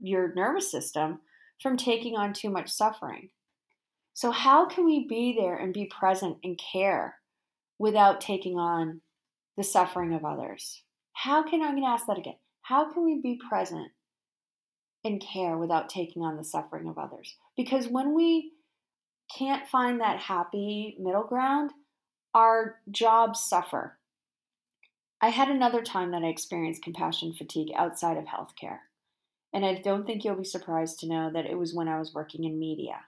your 0.00 0.32
nervous 0.34 0.70
system 0.70 1.20
from 1.62 1.76
taking 1.76 2.16
on 2.16 2.32
too 2.32 2.48
much 2.48 2.70
suffering 2.70 3.28
so, 4.12 4.30
how 4.30 4.66
can 4.66 4.84
we 4.84 5.06
be 5.06 5.34
there 5.38 5.56
and 5.56 5.72
be 5.72 5.86
present 5.86 6.38
and 6.42 6.58
care 6.58 7.16
without 7.78 8.20
taking 8.20 8.58
on 8.58 9.00
the 9.56 9.64
suffering 9.64 10.12
of 10.12 10.24
others? 10.24 10.82
How 11.12 11.42
can 11.42 11.62
I'm 11.62 11.70
going 11.70 11.84
to 11.84 11.88
ask 11.88 12.06
that 12.06 12.18
again? 12.18 12.36
How 12.62 12.92
can 12.92 13.04
we 13.04 13.20
be 13.20 13.40
present 13.48 13.88
and 15.04 15.20
care 15.20 15.56
without 15.56 15.88
taking 15.88 16.22
on 16.22 16.36
the 16.36 16.44
suffering 16.44 16.88
of 16.88 16.98
others? 16.98 17.36
Because 17.56 17.88
when 17.88 18.14
we 18.14 18.52
can't 19.34 19.68
find 19.68 20.00
that 20.00 20.18
happy 20.18 20.96
middle 20.98 21.24
ground, 21.24 21.70
our 22.34 22.76
jobs 22.90 23.40
suffer. 23.40 23.98
I 25.20 25.28
had 25.28 25.48
another 25.48 25.82
time 25.82 26.12
that 26.12 26.22
I 26.22 26.28
experienced 26.28 26.82
compassion 26.82 27.34
fatigue 27.34 27.72
outside 27.76 28.16
of 28.16 28.24
healthcare. 28.24 28.78
And 29.52 29.64
I 29.66 29.80
don't 29.82 30.06
think 30.06 30.24
you'll 30.24 30.36
be 30.36 30.44
surprised 30.44 31.00
to 31.00 31.08
know 31.08 31.30
that 31.32 31.46
it 31.46 31.58
was 31.58 31.74
when 31.74 31.88
I 31.88 31.98
was 31.98 32.14
working 32.14 32.44
in 32.44 32.58
media. 32.58 33.00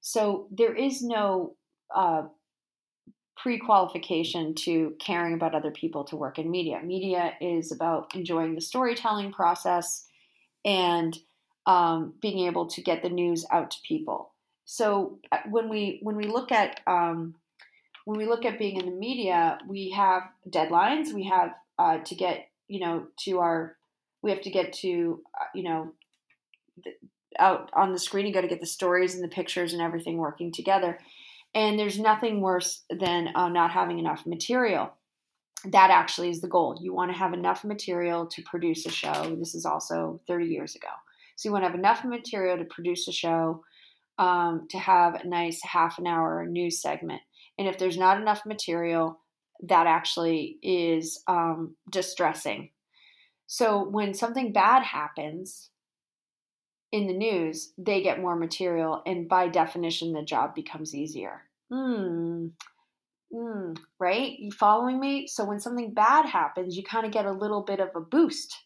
So 0.00 0.48
there 0.50 0.74
is 0.74 1.02
no 1.02 1.56
uh, 1.94 2.22
pre 3.36 3.58
qualification 3.58 4.54
to 4.54 4.94
caring 4.98 5.34
about 5.34 5.54
other 5.54 5.70
people 5.70 6.04
to 6.04 6.16
work 6.16 6.38
in 6.38 6.50
media. 6.50 6.80
Media 6.82 7.34
is 7.40 7.70
about 7.70 8.14
enjoying 8.14 8.54
the 8.54 8.60
storytelling 8.60 9.32
process 9.32 10.06
and 10.64 11.16
um, 11.66 12.14
being 12.20 12.46
able 12.46 12.66
to 12.66 12.82
get 12.82 13.02
the 13.02 13.08
news 13.08 13.46
out 13.50 13.70
to 13.70 13.78
people. 13.86 14.32
So 14.64 15.18
uh, 15.30 15.38
when 15.50 15.68
we 15.68 16.00
when 16.02 16.16
we 16.16 16.24
look 16.24 16.50
at 16.50 16.80
um, 16.86 17.34
when 18.04 18.18
we 18.18 18.26
look 18.26 18.44
at 18.44 18.58
being 18.58 18.76
in 18.76 18.86
the 18.86 18.96
media, 18.96 19.58
we 19.66 19.90
have 19.90 20.22
deadlines. 20.48 21.12
We 21.12 21.24
have 21.24 21.54
uh, 21.78 21.98
to 21.98 22.14
get 22.14 22.48
you 22.68 22.80
know 22.80 23.06
to 23.24 23.38
our 23.38 23.76
we 24.22 24.30
have 24.30 24.42
to 24.42 24.50
get 24.50 24.72
to 24.74 25.22
uh, 25.40 25.44
you 25.54 25.64
know 25.64 25.92
out 27.38 27.70
on 27.74 27.92
the 27.92 27.98
screen. 27.98 28.26
You 28.26 28.32
got 28.32 28.42
to 28.42 28.48
get 28.48 28.60
the 28.60 28.66
stories 28.66 29.14
and 29.14 29.24
the 29.24 29.28
pictures 29.28 29.72
and 29.72 29.82
everything 29.82 30.18
working 30.18 30.52
together. 30.52 30.98
And 31.54 31.78
there's 31.78 32.00
nothing 32.00 32.40
worse 32.40 32.82
than 32.90 33.30
uh, 33.34 33.48
not 33.48 33.70
having 33.70 33.98
enough 33.98 34.26
material. 34.26 34.92
That 35.66 35.90
actually 35.90 36.30
is 36.30 36.40
the 36.40 36.48
goal. 36.48 36.78
You 36.80 36.92
want 36.92 37.12
to 37.12 37.16
have 37.16 37.32
enough 37.32 37.64
material 37.64 38.26
to 38.26 38.42
produce 38.42 38.84
a 38.86 38.90
show. 38.90 39.34
This 39.38 39.54
is 39.54 39.64
also 39.64 40.20
30 40.26 40.46
years 40.46 40.74
ago. 40.74 40.88
So 41.36 41.48
you 41.48 41.52
want 41.52 41.64
to 41.64 41.68
have 41.68 41.78
enough 41.78 42.04
material 42.04 42.58
to 42.58 42.64
produce 42.64 43.08
a 43.08 43.12
show, 43.12 43.64
um, 44.18 44.66
to 44.70 44.78
have 44.78 45.14
a 45.14 45.26
nice 45.26 45.62
half 45.62 45.98
an 45.98 46.06
hour 46.06 46.44
news 46.44 46.82
segment. 46.82 47.22
And 47.58 47.68
if 47.68 47.78
there's 47.78 47.98
not 47.98 48.20
enough 48.20 48.44
material, 48.46 49.20
that 49.62 49.86
actually 49.86 50.58
is 50.62 51.22
um, 51.28 51.76
distressing. 51.90 52.70
So 53.46 53.88
when 53.88 54.14
something 54.14 54.52
bad 54.52 54.82
happens, 54.82 55.70
in 56.94 57.08
the 57.08 57.12
news, 57.12 57.72
they 57.76 58.02
get 58.02 58.20
more 58.20 58.36
material, 58.36 59.02
and 59.04 59.28
by 59.28 59.48
definition, 59.48 60.12
the 60.12 60.22
job 60.22 60.54
becomes 60.54 60.94
easier. 60.94 61.42
Hmm. 61.68 62.46
Mm, 63.34 63.76
right? 63.98 64.38
You 64.38 64.52
following 64.52 65.00
me? 65.00 65.26
So 65.26 65.44
when 65.44 65.58
something 65.58 65.92
bad 65.92 66.24
happens, 66.24 66.76
you 66.76 66.84
kind 66.84 67.04
of 67.04 67.10
get 67.10 67.26
a 67.26 67.32
little 67.32 67.62
bit 67.62 67.80
of 67.80 67.88
a 67.96 68.00
boost. 68.00 68.56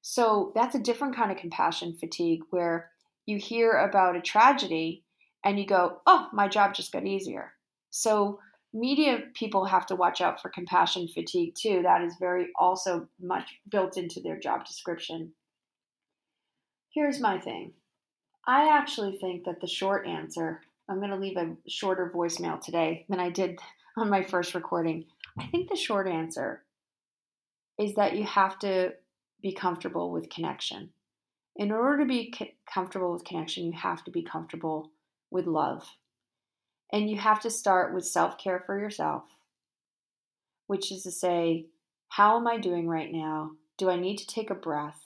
So 0.00 0.52
that's 0.54 0.74
a 0.74 0.78
different 0.80 1.14
kind 1.14 1.30
of 1.30 1.36
compassion 1.36 1.94
fatigue 2.00 2.40
where 2.48 2.90
you 3.26 3.36
hear 3.36 3.72
about 3.72 4.16
a 4.16 4.22
tragedy 4.22 5.04
and 5.44 5.58
you 5.58 5.66
go, 5.66 6.00
oh, 6.06 6.28
my 6.32 6.48
job 6.48 6.72
just 6.72 6.90
got 6.90 7.06
easier. 7.06 7.52
So 7.90 8.38
media 8.72 9.20
people 9.34 9.64
have 9.64 9.86
to 9.86 9.96
watch 9.96 10.20
out 10.20 10.40
for 10.40 10.48
compassion 10.48 11.08
fatigue 11.08 11.54
too. 11.54 11.82
That 11.82 12.02
is 12.02 12.14
very 12.18 12.48
also 12.58 13.08
much 13.20 13.56
built 13.68 13.96
into 13.96 14.20
their 14.20 14.38
job 14.38 14.64
description. 14.64 15.32
Here's 16.94 17.20
my 17.20 17.38
thing 17.38 17.72
I 18.46 18.76
actually 18.76 19.18
think 19.18 19.44
that 19.44 19.60
the 19.60 19.66
short 19.66 20.06
answer, 20.06 20.62
I'm 20.88 20.98
going 20.98 21.10
to 21.10 21.16
leave 21.16 21.36
a 21.36 21.56
shorter 21.68 22.10
voicemail 22.14 22.60
today 22.60 23.06
than 23.08 23.20
I 23.20 23.30
did 23.30 23.58
on 23.96 24.08
my 24.08 24.22
first 24.22 24.54
recording. 24.54 25.04
I 25.38 25.46
think 25.46 25.68
the 25.68 25.76
short 25.76 26.08
answer 26.08 26.64
is 27.78 27.94
that 27.94 28.16
you 28.16 28.24
have 28.24 28.58
to 28.60 28.92
be 29.42 29.52
comfortable 29.52 30.10
with 30.10 30.30
connection. 30.30 30.90
In 31.56 31.72
order 31.72 31.98
to 31.98 32.06
be 32.06 32.32
comfortable 32.72 33.12
with 33.12 33.24
connection, 33.24 33.64
you 33.64 33.72
have 33.72 34.04
to 34.04 34.10
be 34.10 34.22
comfortable 34.22 34.90
with 35.30 35.46
love. 35.46 35.84
And 36.92 37.08
you 37.08 37.18
have 37.18 37.40
to 37.40 37.50
start 37.50 37.94
with 37.94 38.04
self 38.04 38.38
care 38.38 38.62
for 38.64 38.78
yourself, 38.78 39.24
which 40.66 40.90
is 40.90 41.02
to 41.04 41.10
say, 41.10 41.66
how 42.08 42.36
am 42.36 42.46
I 42.46 42.58
doing 42.58 42.88
right 42.88 43.12
now? 43.12 43.52
Do 43.78 43.88
I 43.88 43.96
need 43.96 44.16
to 44.18 44.26
take 44.26 44.50
a 44.50 44.54
breath? 44.54 45.00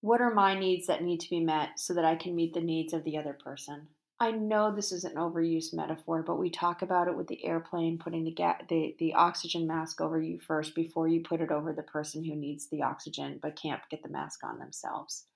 What 0.00 0.20
are 0.20 0.34
my 0.34 0.58
needs 0.58 0.86
that 0.86 1.02
need 1.02 1.20
to 1.20 1.30
be 1.30 1.40
met 1.40 1.78
so 1.78 1.94
that 1.94 2.04
I 2.04 2.16
can 2.16 2.34
meet 2.34 2.54
the 2.54 2.60
needs 2.60 2.92
of 2.92 3.04
the 3.04 3.16
other 3.16 3.32
person? 3.32 3.88
I 4.20 4.32
know 4.32 4.74
this 4.74 4.90
is 4.90 5.04
an 5.04 5.14
overused 5.14 5.72
metaphor, 5.74 6.24
but 6.24 6.40
we 6.40 6.50
talk 6.50 6.82
about 6.82 7.06
it 7.06 7.16
with 7.16 7.28
the 7.28 7.44
airplane 7.44 7.98
putting 7.98 8.24
the, 8.24 8.32
ga- 8.32 8.64
the 8.68 8.96
the 8.98 9.14
oxygen 9.14 9.66
mask 9.66 10.00
over 10.00 10.20
you 10.20 10.40
first 10.40 10.74
before 10.74 11.06
you 11.06 11.20
put 11.20 11.40
it 11.40 11.52
over 11.52 11.72
the 11.72 11.84
person 11.84 12.24
who 12.24 12.34
needs 12.34 12.66
the 12.66 12.82
oxygen 12.82 13.38
but 13.40 13.54
can't 13.54 13.80
get 13.90 14.02
the 14.02 14.08
mask 14.08 14.42
on 14.42 14.58
themselves. 14.58 15.26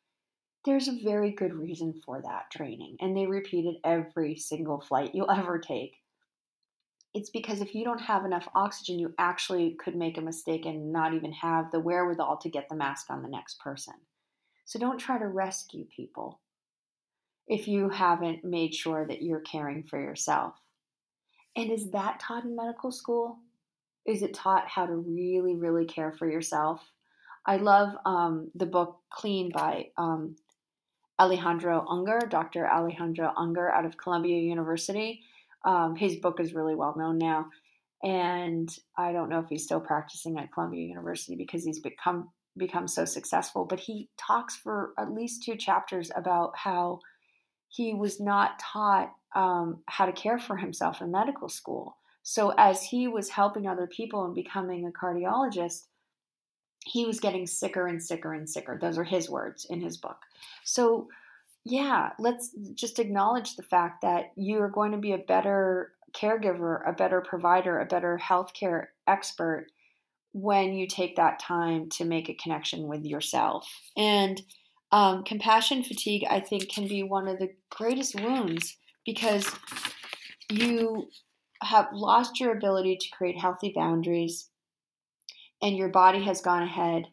There's 0.65 0.89
a 0.89 1.01
very 1.03 1.33
good 1.33 1.55
reason 1.55 2.01
for 2.05 2.23
that 2.23 2.51
training, 2.53 2.97
and 3.01 3.17
they 3.17 3.27
repeat 3.27 3.67
it 3.67 3.81
every 3.85 4.37
single 4.37 4.81
flight 4.81 5.15
you'll 5.15 5.31
ever 5.37 5.59
take. 5.59 5.97
It's 7.15 7.31
because 7.31 7.61
if 7.61 7.75
you 7.75 7.85
don't 7.85 8.01
have 8.01 8.25
enough 8.25 8.49
oxygen, 8.55 8.99
you 8.99 9.13
actually 9.19 9.77
could 9.79 9.97
make 9.97 10.17
a 10.17 10.23
mistake 10.23 10.65
and 10.65 10.93
not 10.93 11.13
even 11.13 11.33
have 11.33 11.71
the 11.71 11.81
wherewithal 11.81 12.39
to 12.39 12.49
get 12.49 12.69
the 12.69 12.77
mask 12.77 13.11
on 13.11 13.23
the 13.23 13.29
next 13.29 13.61
person. 13.61 13.95
So 14.65 14.79
don't 14.79 14.99
try 14.99 15.19
to 15.19 15.27
rescue 15.27 15.85
people 15.95 16.41
if 17.49 17.69
you 17.69 17.91
haven't 17.91 18.45
made 18.45 18.75
sure 18.75 19.07
that 19.07 19.21
you're 19.21 19.41
caring 19.41 19.83
for 19.83 20.01
yourself. 20.01 20.55
And 21.57 21.71
is 21.71 21.91
that 21.91 22.21
taught 22.21 22.45
in 22.45 22.57
medical 22.57 22.91
school? 22.91 23.41
Is 24.07 24.23
it 24.23 24.33
taught 24.33 24.69
how 24.69 24.87
to 24.87 24.95
really, 24.95 25.55
really 25.55 25.85
care 25.85 26.13
for 26.13 26.31
yourself? 26.31 26.83
I 27.45 27.57
love 27.57 27.95
um, 28.07 28.51
the 28.55 28.67
book 28.67 29.01
Clean 29.11 29.51
by 29.51 29.89
um, 29.99 30.37
Alejandro 31.23 31.85
Junger, 31.89 32.29
Dr. 32.29 32.69
Alejandro 32.69 33.33
Junger 33.39 33.73
out 33.73 33.87
of 33.87 33.97
Columbia 33.97 34.41
University. 34.41 35.21
Um, 35.65 35.95
his 35.95 36.17
book 36.17 36.41
is 36.41 36.53
really 36.53 36.75
well 36.75 36.95
known 36.97 37.17
now. 37.19 37.47
And 38.03 38.69
I 38.99 39.13
don't 39.13 39.29
know 39.29 39.39
if 39.39 39.49
he's 39.49 39.63
still 39.63 39.81
practicing 39.81 40.37
at 40.37 40.53
Columbia 40.53 40.85
University 40.85 41.37
because 41.37 41.65
he's 41.65 41.79
become 41.79 42.31
become 42.59 42.89
so 42.89 43.05
successful, 43.05 43.65
but 43.65 43.79
he 43.79 44.09
talks 44.19 44.57
for 44.57 44.93
at 44.99 45.13
least 45.13 45.45
two 45.45 45.57
chapters 45.57 46.11
about 46.17 46.53
how 46.57 46.99
he 47.69 47.95
was 47.95 48.21
not 48.21 48.59
taught 48.59 49.13
um, 49.37 49.83
how 49.87 50.05
to 50.05 50.13
care 50.13 50.41
for 50.41 50.57
himself 50.57 51.01
in 51.01 51.13
medical 51.13 51.49
school. 51.49 51.97
So, 52.25 52.53
as 52.59 52.83
he 52.83 53.07
was 53.07 53.31
helping 53.31 53.69
other 53.69 53.87
people 53.87 54.25
and 54.25 54.35
becoming 54.35 54.87
a 54.87 54.91
cardiologist, 54.91 55.87
he 56.85 57.07
was 57.07 57.21
getting 57.21 57.47
sicker 57.47 57.87
and 57.87 58.03
sicker 58.03 58.33
and 58.33 58.49
sicker. 58.49 58.79
Those 58.79 58.99
are 58.99 59.05
his 59.05 59.31
words 59.31 59.67
in 59.69 59.81
his 59.81 59.97
book. 59.97 60.19
So, 60.65 61.09
yeah, 61.65 62.11
let's 62.19 62.51
just 62.75 62.99
acknowledge 62.99 63.57
the 63.57 63.63
fact 63.63 64.03
that 64.03 64.33
you 64.37 64.59
are 64.61 64.69
going 64.69 64.93
to 64.93 64.99
be 64.99 65.13
a 65.13 65.19
better 65.19 65.93
caregiver, 66.13 66.87
a 66.87 66.93
better 66.93 67.21
provider, 67.21 67.81
a 67.81 67.87
better 67.87 68.21
healthcare 68.23 68.87
expert 69.07 69.69
when 70.33 70.73
you 70.73 70.87
take 70.87 71.17
that 71.17 71.39
time 71.39 71.89
to 71.91 72.05
make 72.05 72.29
a 72.29 72.35
connection 72.35 72.89
with 72.89 73.05
yourself. 73.05 73.69
And 73.97 74.43
um, 74.91 75.25
compassion 75.25 75.83
fatigue, 75.83 76.25
I 76.29 76.41
think, 76.41 76.69
can 76.69 76.89
be 76.89 77.03
one 77.03 77.29
of 77.29 77.39
the 77.39 77.51
greatest 77.71 78.21
wounds 78.21 78.77
because 79.05 79.51
you 80.51 81.09
have 81.63 81.89
lost 81.93 82.41
your 82.41 82.53
ability 82.53 82.97
to 82.97 83.09
create 83.11 83.39
healthy 83.39 83.73
boundaries, 83.75 84.49
and 85.63 85.77
your 85.77 85.89
body 85.89 86.25
has 86.25 86.41
gone 86.41 86.65
ahead 86.65 87.05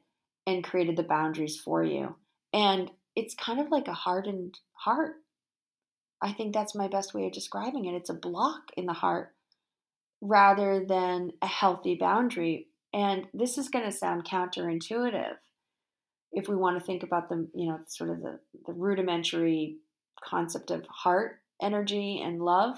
and 0.47 0.63
created 0.63 0.97
the 0.97 1.03
boundaries 1.03 1.57
for 1.57 1.83
you. 1.83 2.15
And 2.51 2.89
it's 3.15 3.35
kind 3.35 3.59
of 3.59 3.69
like 3.69 3.87
a 3.87 3.93
hardened 3.93 4.59
heart. 4.73 5.15
I 6.21 6.33
think 6.33 6.53
that's 6.53 6.75
my 6.75 6.87
best 6.87 7.13
way 7.13 7.25
of 7.27 7.31
describing 7.31 7.85
it. 7.85 7.93
It's 7.93 8.09
a 8.09 8.15
block 8.15 8.71
in 8.75 8.87
the 8.87 8.93
heart 8.93 9.33
rather 10.21 10.83
than 10.85 11.31
a 11.41 11.47
healthy 11.47 11.95
boundary. 11.95 12.67
And 12.91 13.27
this 13.33 13.57
is 13.57 13.69
going 13.69 13.85
to 13.85 13.91
sound 13.91 14.25
counterintuitive 14.25 15.35
if 16.31 16.47
we 16.47 16.55
want 16.55 16.77
to 16.77 16.85
think 16.85 17.03
about 17.03 17.29
the, 17.29 17.47
you 17.53 17.67
know, 17.69 17.79
sort 17.87 18.09
of 18.09 18.21
the, 18.21 18.39
the 18.65 18.73
rudimentary 18.73 19.77
concept 20.23 20.71
of 20.71 20.85
heart 20.87 21.39
energy 21.61 22.21
and 22.23 22.41
love. 22.41 22.77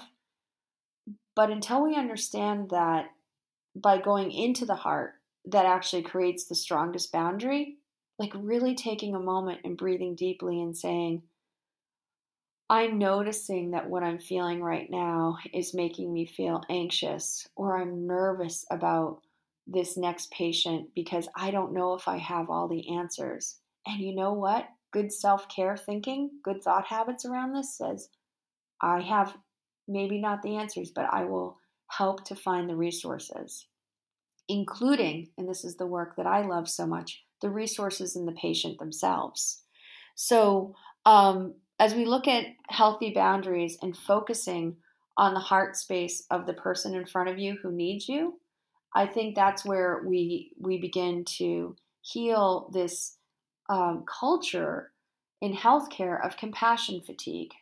But 1.34 1.50
until 1.50 1.82
we 1.82 1.96
understand 1.96 2.70
that 2.70 3.06
by 3.74 3.98
going 3.98 4.30
into 4.32 4.66
the 4.66 4.74
heart, 4.74 5.14
that 5.46 5.66
actually 5.66 6.02
creates 6.02 6.44
the 6.44 6.54
strongest 6.54 7.12
boundary, 7.12 7.76
like 8.18 8.32
really 8.34 8.74
taking 8.74 9.14
a 9.14 9.20
moment 9.20 9.60
and 9.64 9.76
breathing 9.76 10.14
deeply 10.14 10.60
and 10.60 10.76
saying, 10.76 11.22
I'm 12.70 12.98
noticing 12.98 13.72
that 13.72 13.90
what 13.90 14.02
I'm 14.02 14.18
feeling 14.18 14.62
right 14.62 14.88
now 14.90 15.36
is 15.52 15.74
making 15.74 16.12
me 16.12 16.24
feel 16.24 16.62
anxious 16.70 17.46
or 17.54 17.76
I'm 17.76 18.06
nervous 18.06 18.64
about 18.70 19.20
this 19.66 19.96
next 19.96 20.30
patient 20.30 20.88
because 20.94 21.28
I 21.36 21.50
don't 21.50 21.74
know 21.74 21.94
if 21.94 22.08
I 22.08 22.16
have 22.18 22.48
all 22.48 22.68
the 22.68 22.96
answers. 22.96 23.58
And 23.86 24.00
you 24.00 24.14
know 24.14 24.32
what? 24.32 24.68
Good 24.92 25.12
self 25.12 25.48
care 25.48 25.76
thinking, 25.76 26.30
good 26.42 26.62
thought 26.62 26.86
habits 26.86 27.24
around 27.24 27.52
this 27.52 27.76
says, 27.76 28.08
I 28.80 29.00
have 29.00 29.36
maybe 29.88 30.20
not 30.20 30.42
the 30.42 30.56
answers, 30.56 30.92
but 30.94 31.12
I 31.12 31.24
will 31.24 31.58
help 31.88 32.24
to 32.24 32.34
find 32.34 32.68
the 32.68 32.76
resources, 32.76 33.66
including, 34.48 35.28
and 35.38 35.48
this 35.48 35.64
is 35.64 35.76
the 35.76 35.86
work 35.86 36.16
that 36.16 36.26
I 36.26 36.42
love 36.42 36.68
so 36.68 36.86
much, 36.86 37.22
the 37.40 37.50
resources 37.50 38.16
in 38.16 38.26
the 38.26 38.32
patient 38.32 38.78
themselves. 38.78 39.62
So, 40.14 40.74
um, 41.06 41.54
as 41.78 41.94
we 41.94 42.04
look 42.04 42.28
at 42.28 42.46
healthy 42.68 43.10
boundaries 43.10 43.76
and 43.82 43.96
focusing 43.96 44.76
on 45.16 45.34
the 45.34 45.40
heart 45.40 45.76
space 45.76 46.24
of 46.30 46.46
the 46.46 46.54
person 46.54 46.94
in 46.94 47.06
front 47.06 47.28
of 47.28 47.38
you 47.38 47.58
who 47.62 47.72
needs 47.72 48.08
you, 48.08 48.38
I 48.94 49.06
think 49.06 49.34
that's 49.34 49.64
where 49.64 50.02
we 50.06 50.52
we 50.60 50.78
begin 50.78 51.24
to 51.38 51.76
heal 52.02 52.70
this 52.72 53.16
um, 53.68 54.04
culture 54.06 54.92
in 55.40 55.54
healthcare 55.54 56.24
of 56.24 56.36
compassion 56.36 57.00
fatigue, 57.00 57.52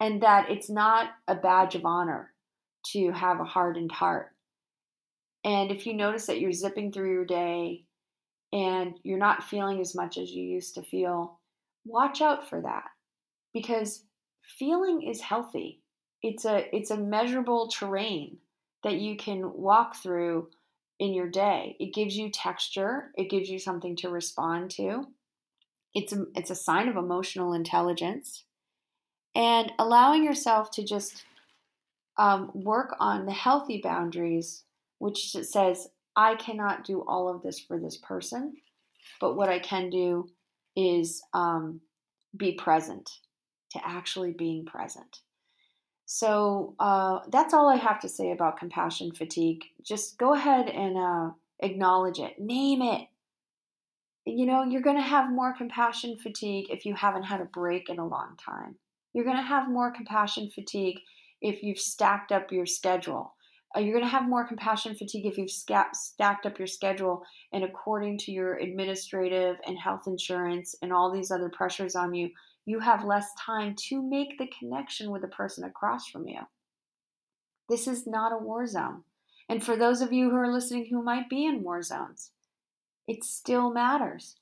and 0.00 0.22
that 0.22 0.50
it's 0.50 0.70
not 0.70 1.10
a 1.26 1.34
badge 1.34 1.74
of 1.74 1.84
honor 1.84 2.32
to 2.92 3.10
have 3.12 3.40
a 3.40 3.44
hardened 3.44 3.92
heart. 3.92 4.33
And 5.44 5.70
if 5.70 5.86
you 5.86 5.94
notice 5.94 6.26
that 6.26 6.40
you're 6.40 6.52
zipping 6.52 6.90
through 6.90 7.12
your 7.12 7.24
day 7.24 7.84
and 8.52 8.98
you're 9.02 9.18
not 9.18 9.44
feeling 9.44 9.80
as 9.80 9.94
much 9.94 10.16
as 10.16 10.30
you 10.30 10.42
used 10.42 10.74
to 10.74 10.82
feel, 10.82 11.38
watch 11.84 12.22
out 12.22 12.48
for 12.48 12.60
that 12.62 12.84
because 13.52 14.04
feeling 14.58 15.02
is 15.02 15.20
healthy. 15.20 15.80
It's 16.22 16.44
a 16.44 16.74
it's 16.74 16.90
a 16.90 16.96
measurable 16.96 17.68
terrain 17.68 18.38
that 18.82 18.96
you 18.96 19.16
can 19.16 19.52
walk 19.54 19.96
through 19.96 20.48
in 20.98 21.12
your 21.12 21.28
day. 21.28 21.76
It 21.80 21.94
gives 21.94 22.16
you 22.16 22.30
texture, 22.30 23.10
it 23.16 23.30
gives 23.30 23.48
you 23.48 23.58
something 23.58 23.96
to 23.96 24.08
respond 24.08 24.70
to. 24.72 25.06
It's 25.94 26.12
a, 26.12 26.26
it's 26.34 26.50
a 26.50 26.56
sign 26.56 26.88
of 26.88 26.96
emotional 26.96 27.52
intelligence. 27.52 28.44
And 29.34 29.72
allowing 29.78 30.24
yourself 30.24 30.70
to 30.72 30.84
just 30.84 31.24
um, 32.18 32.50
work 32.54 32.94
on 33.00 33.26
the 33.26 33.32
healthy 33.32 33.80
boundaries, 33.82 34.64
which 35.04 35.32
says, 35.32 35.88
I 36.16 36.34
cannot 36.36 36.84
do 36.84 37.04
all 37.06 37.28
of 37.28 37.42
this 37.42 37.60
for 37.60 37.78
this 37.78 37.98
person, 37.98 38.54
but 39.20 39.36
what 39.36 39.50
I 39.50 39.58
can 39.58 39.90
do 39.90 40.30
is 40.74 41.22
um, 41.34 41.82
be 42.34 42.52
present, 42.52 43.10
to 43.72 43.86
actually 43.86 44.32
being 44.32 44.64
present. 44.64 45.18
So 46.06 46.74
uh, 46.80 47.18
that's 47.30 47.52
all 47.52 47.68
I 47.68 47.76
have 47.76 48.00
to 48.00 48.08
say 48.08 48.32
about 48.32 48.58
compassion 48.58 49.12
fatigue. 49.12 49.64
Just 49.82 50.16
go 50.16 50.32
ahead 50.32 50.70
and 50.70 50.96
uh, 50.96 51.32
acknowledge 51.60 52.18
it, 52.18 52.40
name 52.40 52.80
it. 52.80 53.06
You 54.24 54.46
know, 54.46 54.64
you're 54.64 54.80
going 54.80 54.96
to 54.96 55.02
have 55.02 55.30
more 55.30 55.54
compassion 55.54 56.16
fatigue 56.16 56.68
if 56.70 56.86
you 56.86 56.94
haven't 56.94 57.24
had 57.24 57.42
a 57.42 57.56
break 57.60 57.90
in 57.90 57.98
a 57.98 58.08
long 58.08 58.38
time. 58.42 58.76
You're 59.12 59.26
going 59.26 59.36
to 59.36 59.42
have 59.42 59.68
more 59.68 59.92
compassion 59.92 60.48
fatigue 60.48 61.00
if 61.42 61.62
you've 61.62 61.78
stacked 61.78 62.32
up 62.32 62.50
your 62.50 62.64
schedule. 62.64 63.34
Uh, 63.76 63.80
you're 63.80 63.94
going 63.94 64.04
to 64.04 64.10
have 64.10 64.28
more 64.28 64.46
compassion 64.46 64.94
fatigue 64.94 65.26
if 65.26 65.36
you've 65.36 65.50
stacked 65.50 66.46
up 66.46 66.58
your 66.58 66.66
schedule 66.66 67.24
and 67.52 67.64
according 67.64 68.16
to 68.18 68.30
your 68.30 68.56
administrative 68.56 69.56
and 69.66 69.78
health 69.78 70.02
insurance 70.06 70.74
and 70.80 70.92
all 70.92 71.10
these 71.10 71.30
other 71.30 71.48
pressures 71.48 71.96
on 71.96 72.14
you, 72.14 72.30
you 72.66 72.78
have 72.78 73.04
less 73.04 73.28
time 73.38 73.74
to 73.76 74.00
make 74.00 74.38
the 74.38 74.50
connection 74.58 75.10
with 75.10 75.22
the 75.22 75.28
person 75.28 75.64
across 75.64 76.08
from 76.08 76.28
you. 76.28 76.40
This 77.68 77.88
is 77.88 78.06
not 78.06 78.32
a 78.32 78.38
war 78.38 78.66
zone. 78.66 79.02
And 79.48 79.62
for 79.62 79.76
those 79.76 80.00
of 80.00 80.12
you 80.12 80.30
who 80.30 80.36
are 80.36 80.52
listening 80.52 80.86
who 80.90 81.02
might 81.02 81.28
be 81.28 81.44
in 81.44 81.62
war 81.62 81.82
zones, 81.82 82.30
it 83.06 83.24
still 83.24 83.70
matters 83.72 84.36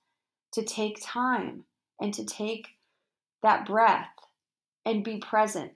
to 0.52 0.62
take 0.62 0.98
time 1.02 1.64
and 2.00 2.12
to 2.14 2.24
take 2.24 2.68
that 3.42 3.66
breath 3.66 4.08
and 4.84 5.04
be 5.04 5.18
present 5.18 5.72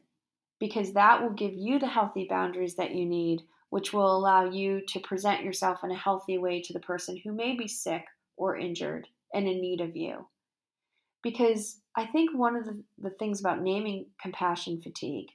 because 0.59 0.93
that 0.93 1.23
will 1.23 1.33
give 1.33 1.53
you 1.55 1.79
the 1.79 1.87
healthy 1.87 2.27
boundaries 2.29 2.77
that 2.77 2.95
you 2.95 3.05
need, 3.05 3.43
which 3.71 3.93
will 3.93 4.17
allow 4.17 4.49
you 4.49 4.81
to 4.89 5.01
present 5.01 5.45
yourself 5.45 5.81
in 5.85 5.91
a 5.91 5.97
healthy 5.97 6.39
way 6.39 6.63
to 6.63 6.73
the 6.73 6.81
person 6.81 7.21
who 7.23 7.33
may 7.33 7.57
be 7.57 7.69
sick 7.69 8.05
or 8.37 8.57
injured 8.57 9.09
and 9.35 9.47
in 9.47 9.61
need 9.61 9.81
of 9.81 9.97
you. 9.97 10.27
Because 11.23 11.81
I 11.97 12.07
think 12.07 12.37
one 12.37 12.57
of 12.57 12.65
the, 12.65 12.83
the 12.99 13.11
things 13.11 13.41
about 13.41 13.61
naming 13.61 14.07
compassion 14.21 14.81
fatigue 14.81 15.29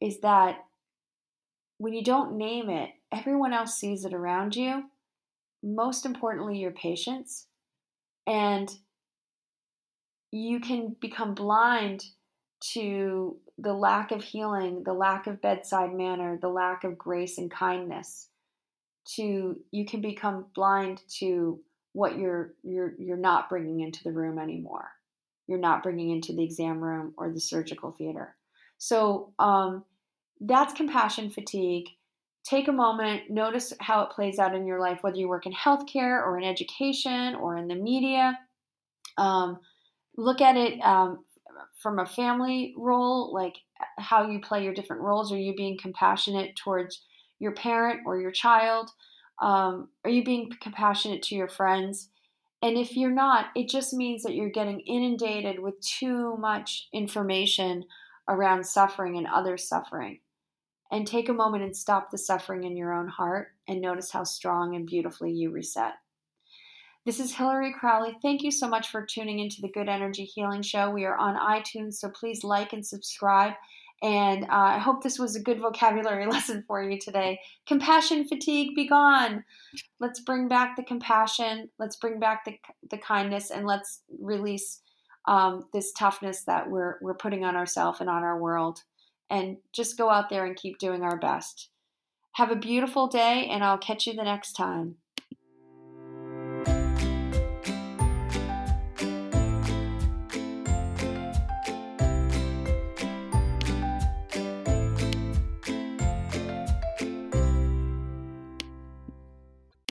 is 0.00 0.20
that 0.20 0.56
when 1.78 1.92
you 1.92 2.02
don't 2.02 2.36
name 2.36 2.70
it, 2.70 2.90
everyone 3.12 3.52
else 3.52 3.74
sees 3.74 4.04
it 4.04 4.14
around 4.14 4.56
you. 4.56 4.84
Most 5.62 6.06
importantly, 6.06 6.58
your 6.58 6.70
patients. 6.70 7.46
And 8.26 8.70
you 10.30 10.60
can 10.60 10.96
become 11.00 11.34
blind 11.34 12.04
to 12.72 13.36
the 13.58 13.72
lack 13.72 14.10
of 14.12 14.22
healing, 14.22 14.82
the 14.84 14.92
lack 14.92 15.26
of 15.26 15.42
bedside 15.42 15.94
manner, 15.94 16.38
the 16.40 16.48
lack 16.48 16.84
of 16.84 16.98
grace 16.98 17.38
and 17.38 17.50
kindness. 17.50 18.28
To 19.16 19.56
you 19.72 19.84
can 19.84 20.00
become 20.00 20.46
blind 20.54 21.02
to 21.18 21.60
what 21.92 22.18
you're 22.18 22.54
you're 22.62 22.94
you're 22.98 23.16
not 23.16 23.48
bringing 23.48 23.80
into 23.80 24.02
the 24.04 24.12
room 24.12 24.38
anymore. 24.38 24.90
You're 25.48 25.58
not 25.58 25.82
bringing 25.82 26.10
into 26.10 26.32
the 26.32 26.44
exam 26.44 26.82
room 26.82 27.12
or 27.16 27.30
the 27.30 27.40
surgical 27.40 27.92
theater. 27.92 28.36
So 28.78 29.32
um, 29.38 29.84
that's 30.40 30.72
compassion 30.72 31.30
fatigue. 31.30 31.86
Take 32.44 32.68
a 32.68 32.72
moment, 32.72 33.30
notice 33.30 33.72
how 33.80 34.02
it 34.02 34.10
plays 34.10 34.38
out 34.38 34.54
in 34.54 34.66
your 34.66 34.80
life, 34.80 34.98
whether 35.02 35.16
you 35.16 35.28
work 35.28 35.46
in 35.46 35.52
healthcare 35.52 36.24
or 36.24 36.38
in 36.38 36.44
education 36.44 37.36
or 37.36 37.56
in 37.56 37.68
the 37.68 37.76
media. 37.76 38.38
Um, 39.16 39.60
look 40.16 40.40
at 40.40 40.56
it 40.56 40.80
um, 40.80 41.24
from 41.78 41.98
a 41.98 42.06
family 42.06 42.74
role, 42.76 43.32
like 43.32 43.56
how 43.98 44.30
you 44.30 44.40
play 44.40 44.64
your 44.64 44.74
different 44.74 45.02
roles. 45.02 45.32
Are 45.32 45.38
you 45.38 45.54
being 45.54 45.78
compassionate 45.78 46.56
towards 46.56 47.02
your 47.38 47.52
parent 47.52 48.00
or 48.06 48.20
your 48.20 48.30
child? 48.30 48.90
Um, 49.40 49.88
are 50.04 50.10
you 50.10 50.24
being 50.24 50.50
compassionate 50.60 51.22
to 51.24 51.34
your 51.34 51.48
friends? 51.48 52.08
And 52.62 52.76
if 52.78 52.96
you're 52.96 53.10
not, 53.10 53.46
it 53.56 53.68
just 53.68 53.92
means 53.92 54.22
that 54.22 54.34
you're 54.34 54.50
getting 54.50 54.80
inundated 54.80 55.58
with 55.58 55.80
too 55.80 56.36
much 56.36 56.88
information 56.92 57.84
around 58.28 58.64
suffering 58.64 59.16
and 59.16 59.26
other 59.26 59.56
suffering. 59.56 60.20
And 60.92 61.06
take 61.06 61.28
a 61.28 61.34
moment 61.34 61.64
and 61.64 61.76
stop 61.76 62.10
the 62.10 62.18
suffering 62.18 62.64
in 62.64 62.76
your 62.76 62.92
own 62.92 63.08
heart 63.08 63.48
and 63.66 63.80
notice 63.80 64.10
how 64.10 64.24
strong 64.24 64.76
and 64.76 64.86
beautifully 64.86 65.32
you 65.32 65.50
reset. 65.50 65.94
This 67.04 67.18
is 67.18 67.34
Hillary 67.34 67.72
Crowley. 67.72 68.16
Thank 68.22 68.44
you 68.44 68.52
so 68.52 68.68
much 68.68 68.88
for 68.88 69.04
tuning 69.04 69.40
into 69.40 69.60
the 69.60 69.72
Good 69.72 69.88
Energy 69.88 70.24
Healing 70.24 70.62
Show. 70.62 70.88
We 70.88 71.04
are 71.04 71.16
on 71.16 71.34
iTunes, 71.36 71.94
so 71.94 72.08
please 72.10 72.44
like 72.44 72.72
and 72.72 72.86
subscribe. 72.86 73.54
And 74.04 74.44
uh, 74.44 74.46
I 74.50 74.78
hope 74.78 75.02
this 75.02 75.18
was 75.18 75.34
a 75.34 75.42
good 75.42 75.58
vocabulary 75.58 76.26
lesson 76.30 76.62
for 76.64 76.80
you 76.80 77.00
today. 77.00 77.40
Compassion 77.66 78.28
fatigue, 78.28 78.76
be 78.76 78.86
gone. 78.86 79.42
Let's 79.98 80.20
bring 80.20 80.46
back 80.46 80.76
the 80.76 80.84
compassion. 80.84 81.70
Let's 81.76 81.96
bring 81.96 82.20
back 82.20 82.44
the, 82.44 82.56
the 82.88 82.98
kindness, 82.98 83.50
and 83.50 83.66
let's 83.66 84.02
release 84.20 84.80
um, 85.26 85.64
this 85.72 85.92
toughness 85.94 86.44
that 86.44 86.70
we're 86.70 86.98
we're 87.02 87.14
putting 87.14 87.44
on 87.44 87.56
ourselves 87.56 88.00
and 88.00 88.08
on 88.08 88.22
our 88.22 88.38
world. 88.38 88.78
And 89.28 89.56
just 89.72 89.98
go 89.98 90.08
out 90.08 90.30
there 90.30 90.44
and 90.44 90.54
keep 90.54 90.78
doing 90.78 91.02
our 91.02 91.18
best. 91.18 91.70
Have 92.34 92.52
a 92.52 92.56
beautiful 92.56 93.08
day, 93.08 93.48
and 93.50 93.64
I'll 93.64 93.78
catch 93.78 94.06
you 94.06 94.14
the 94.14 94.22
next 94.22 94.52
time. 94.52 94.98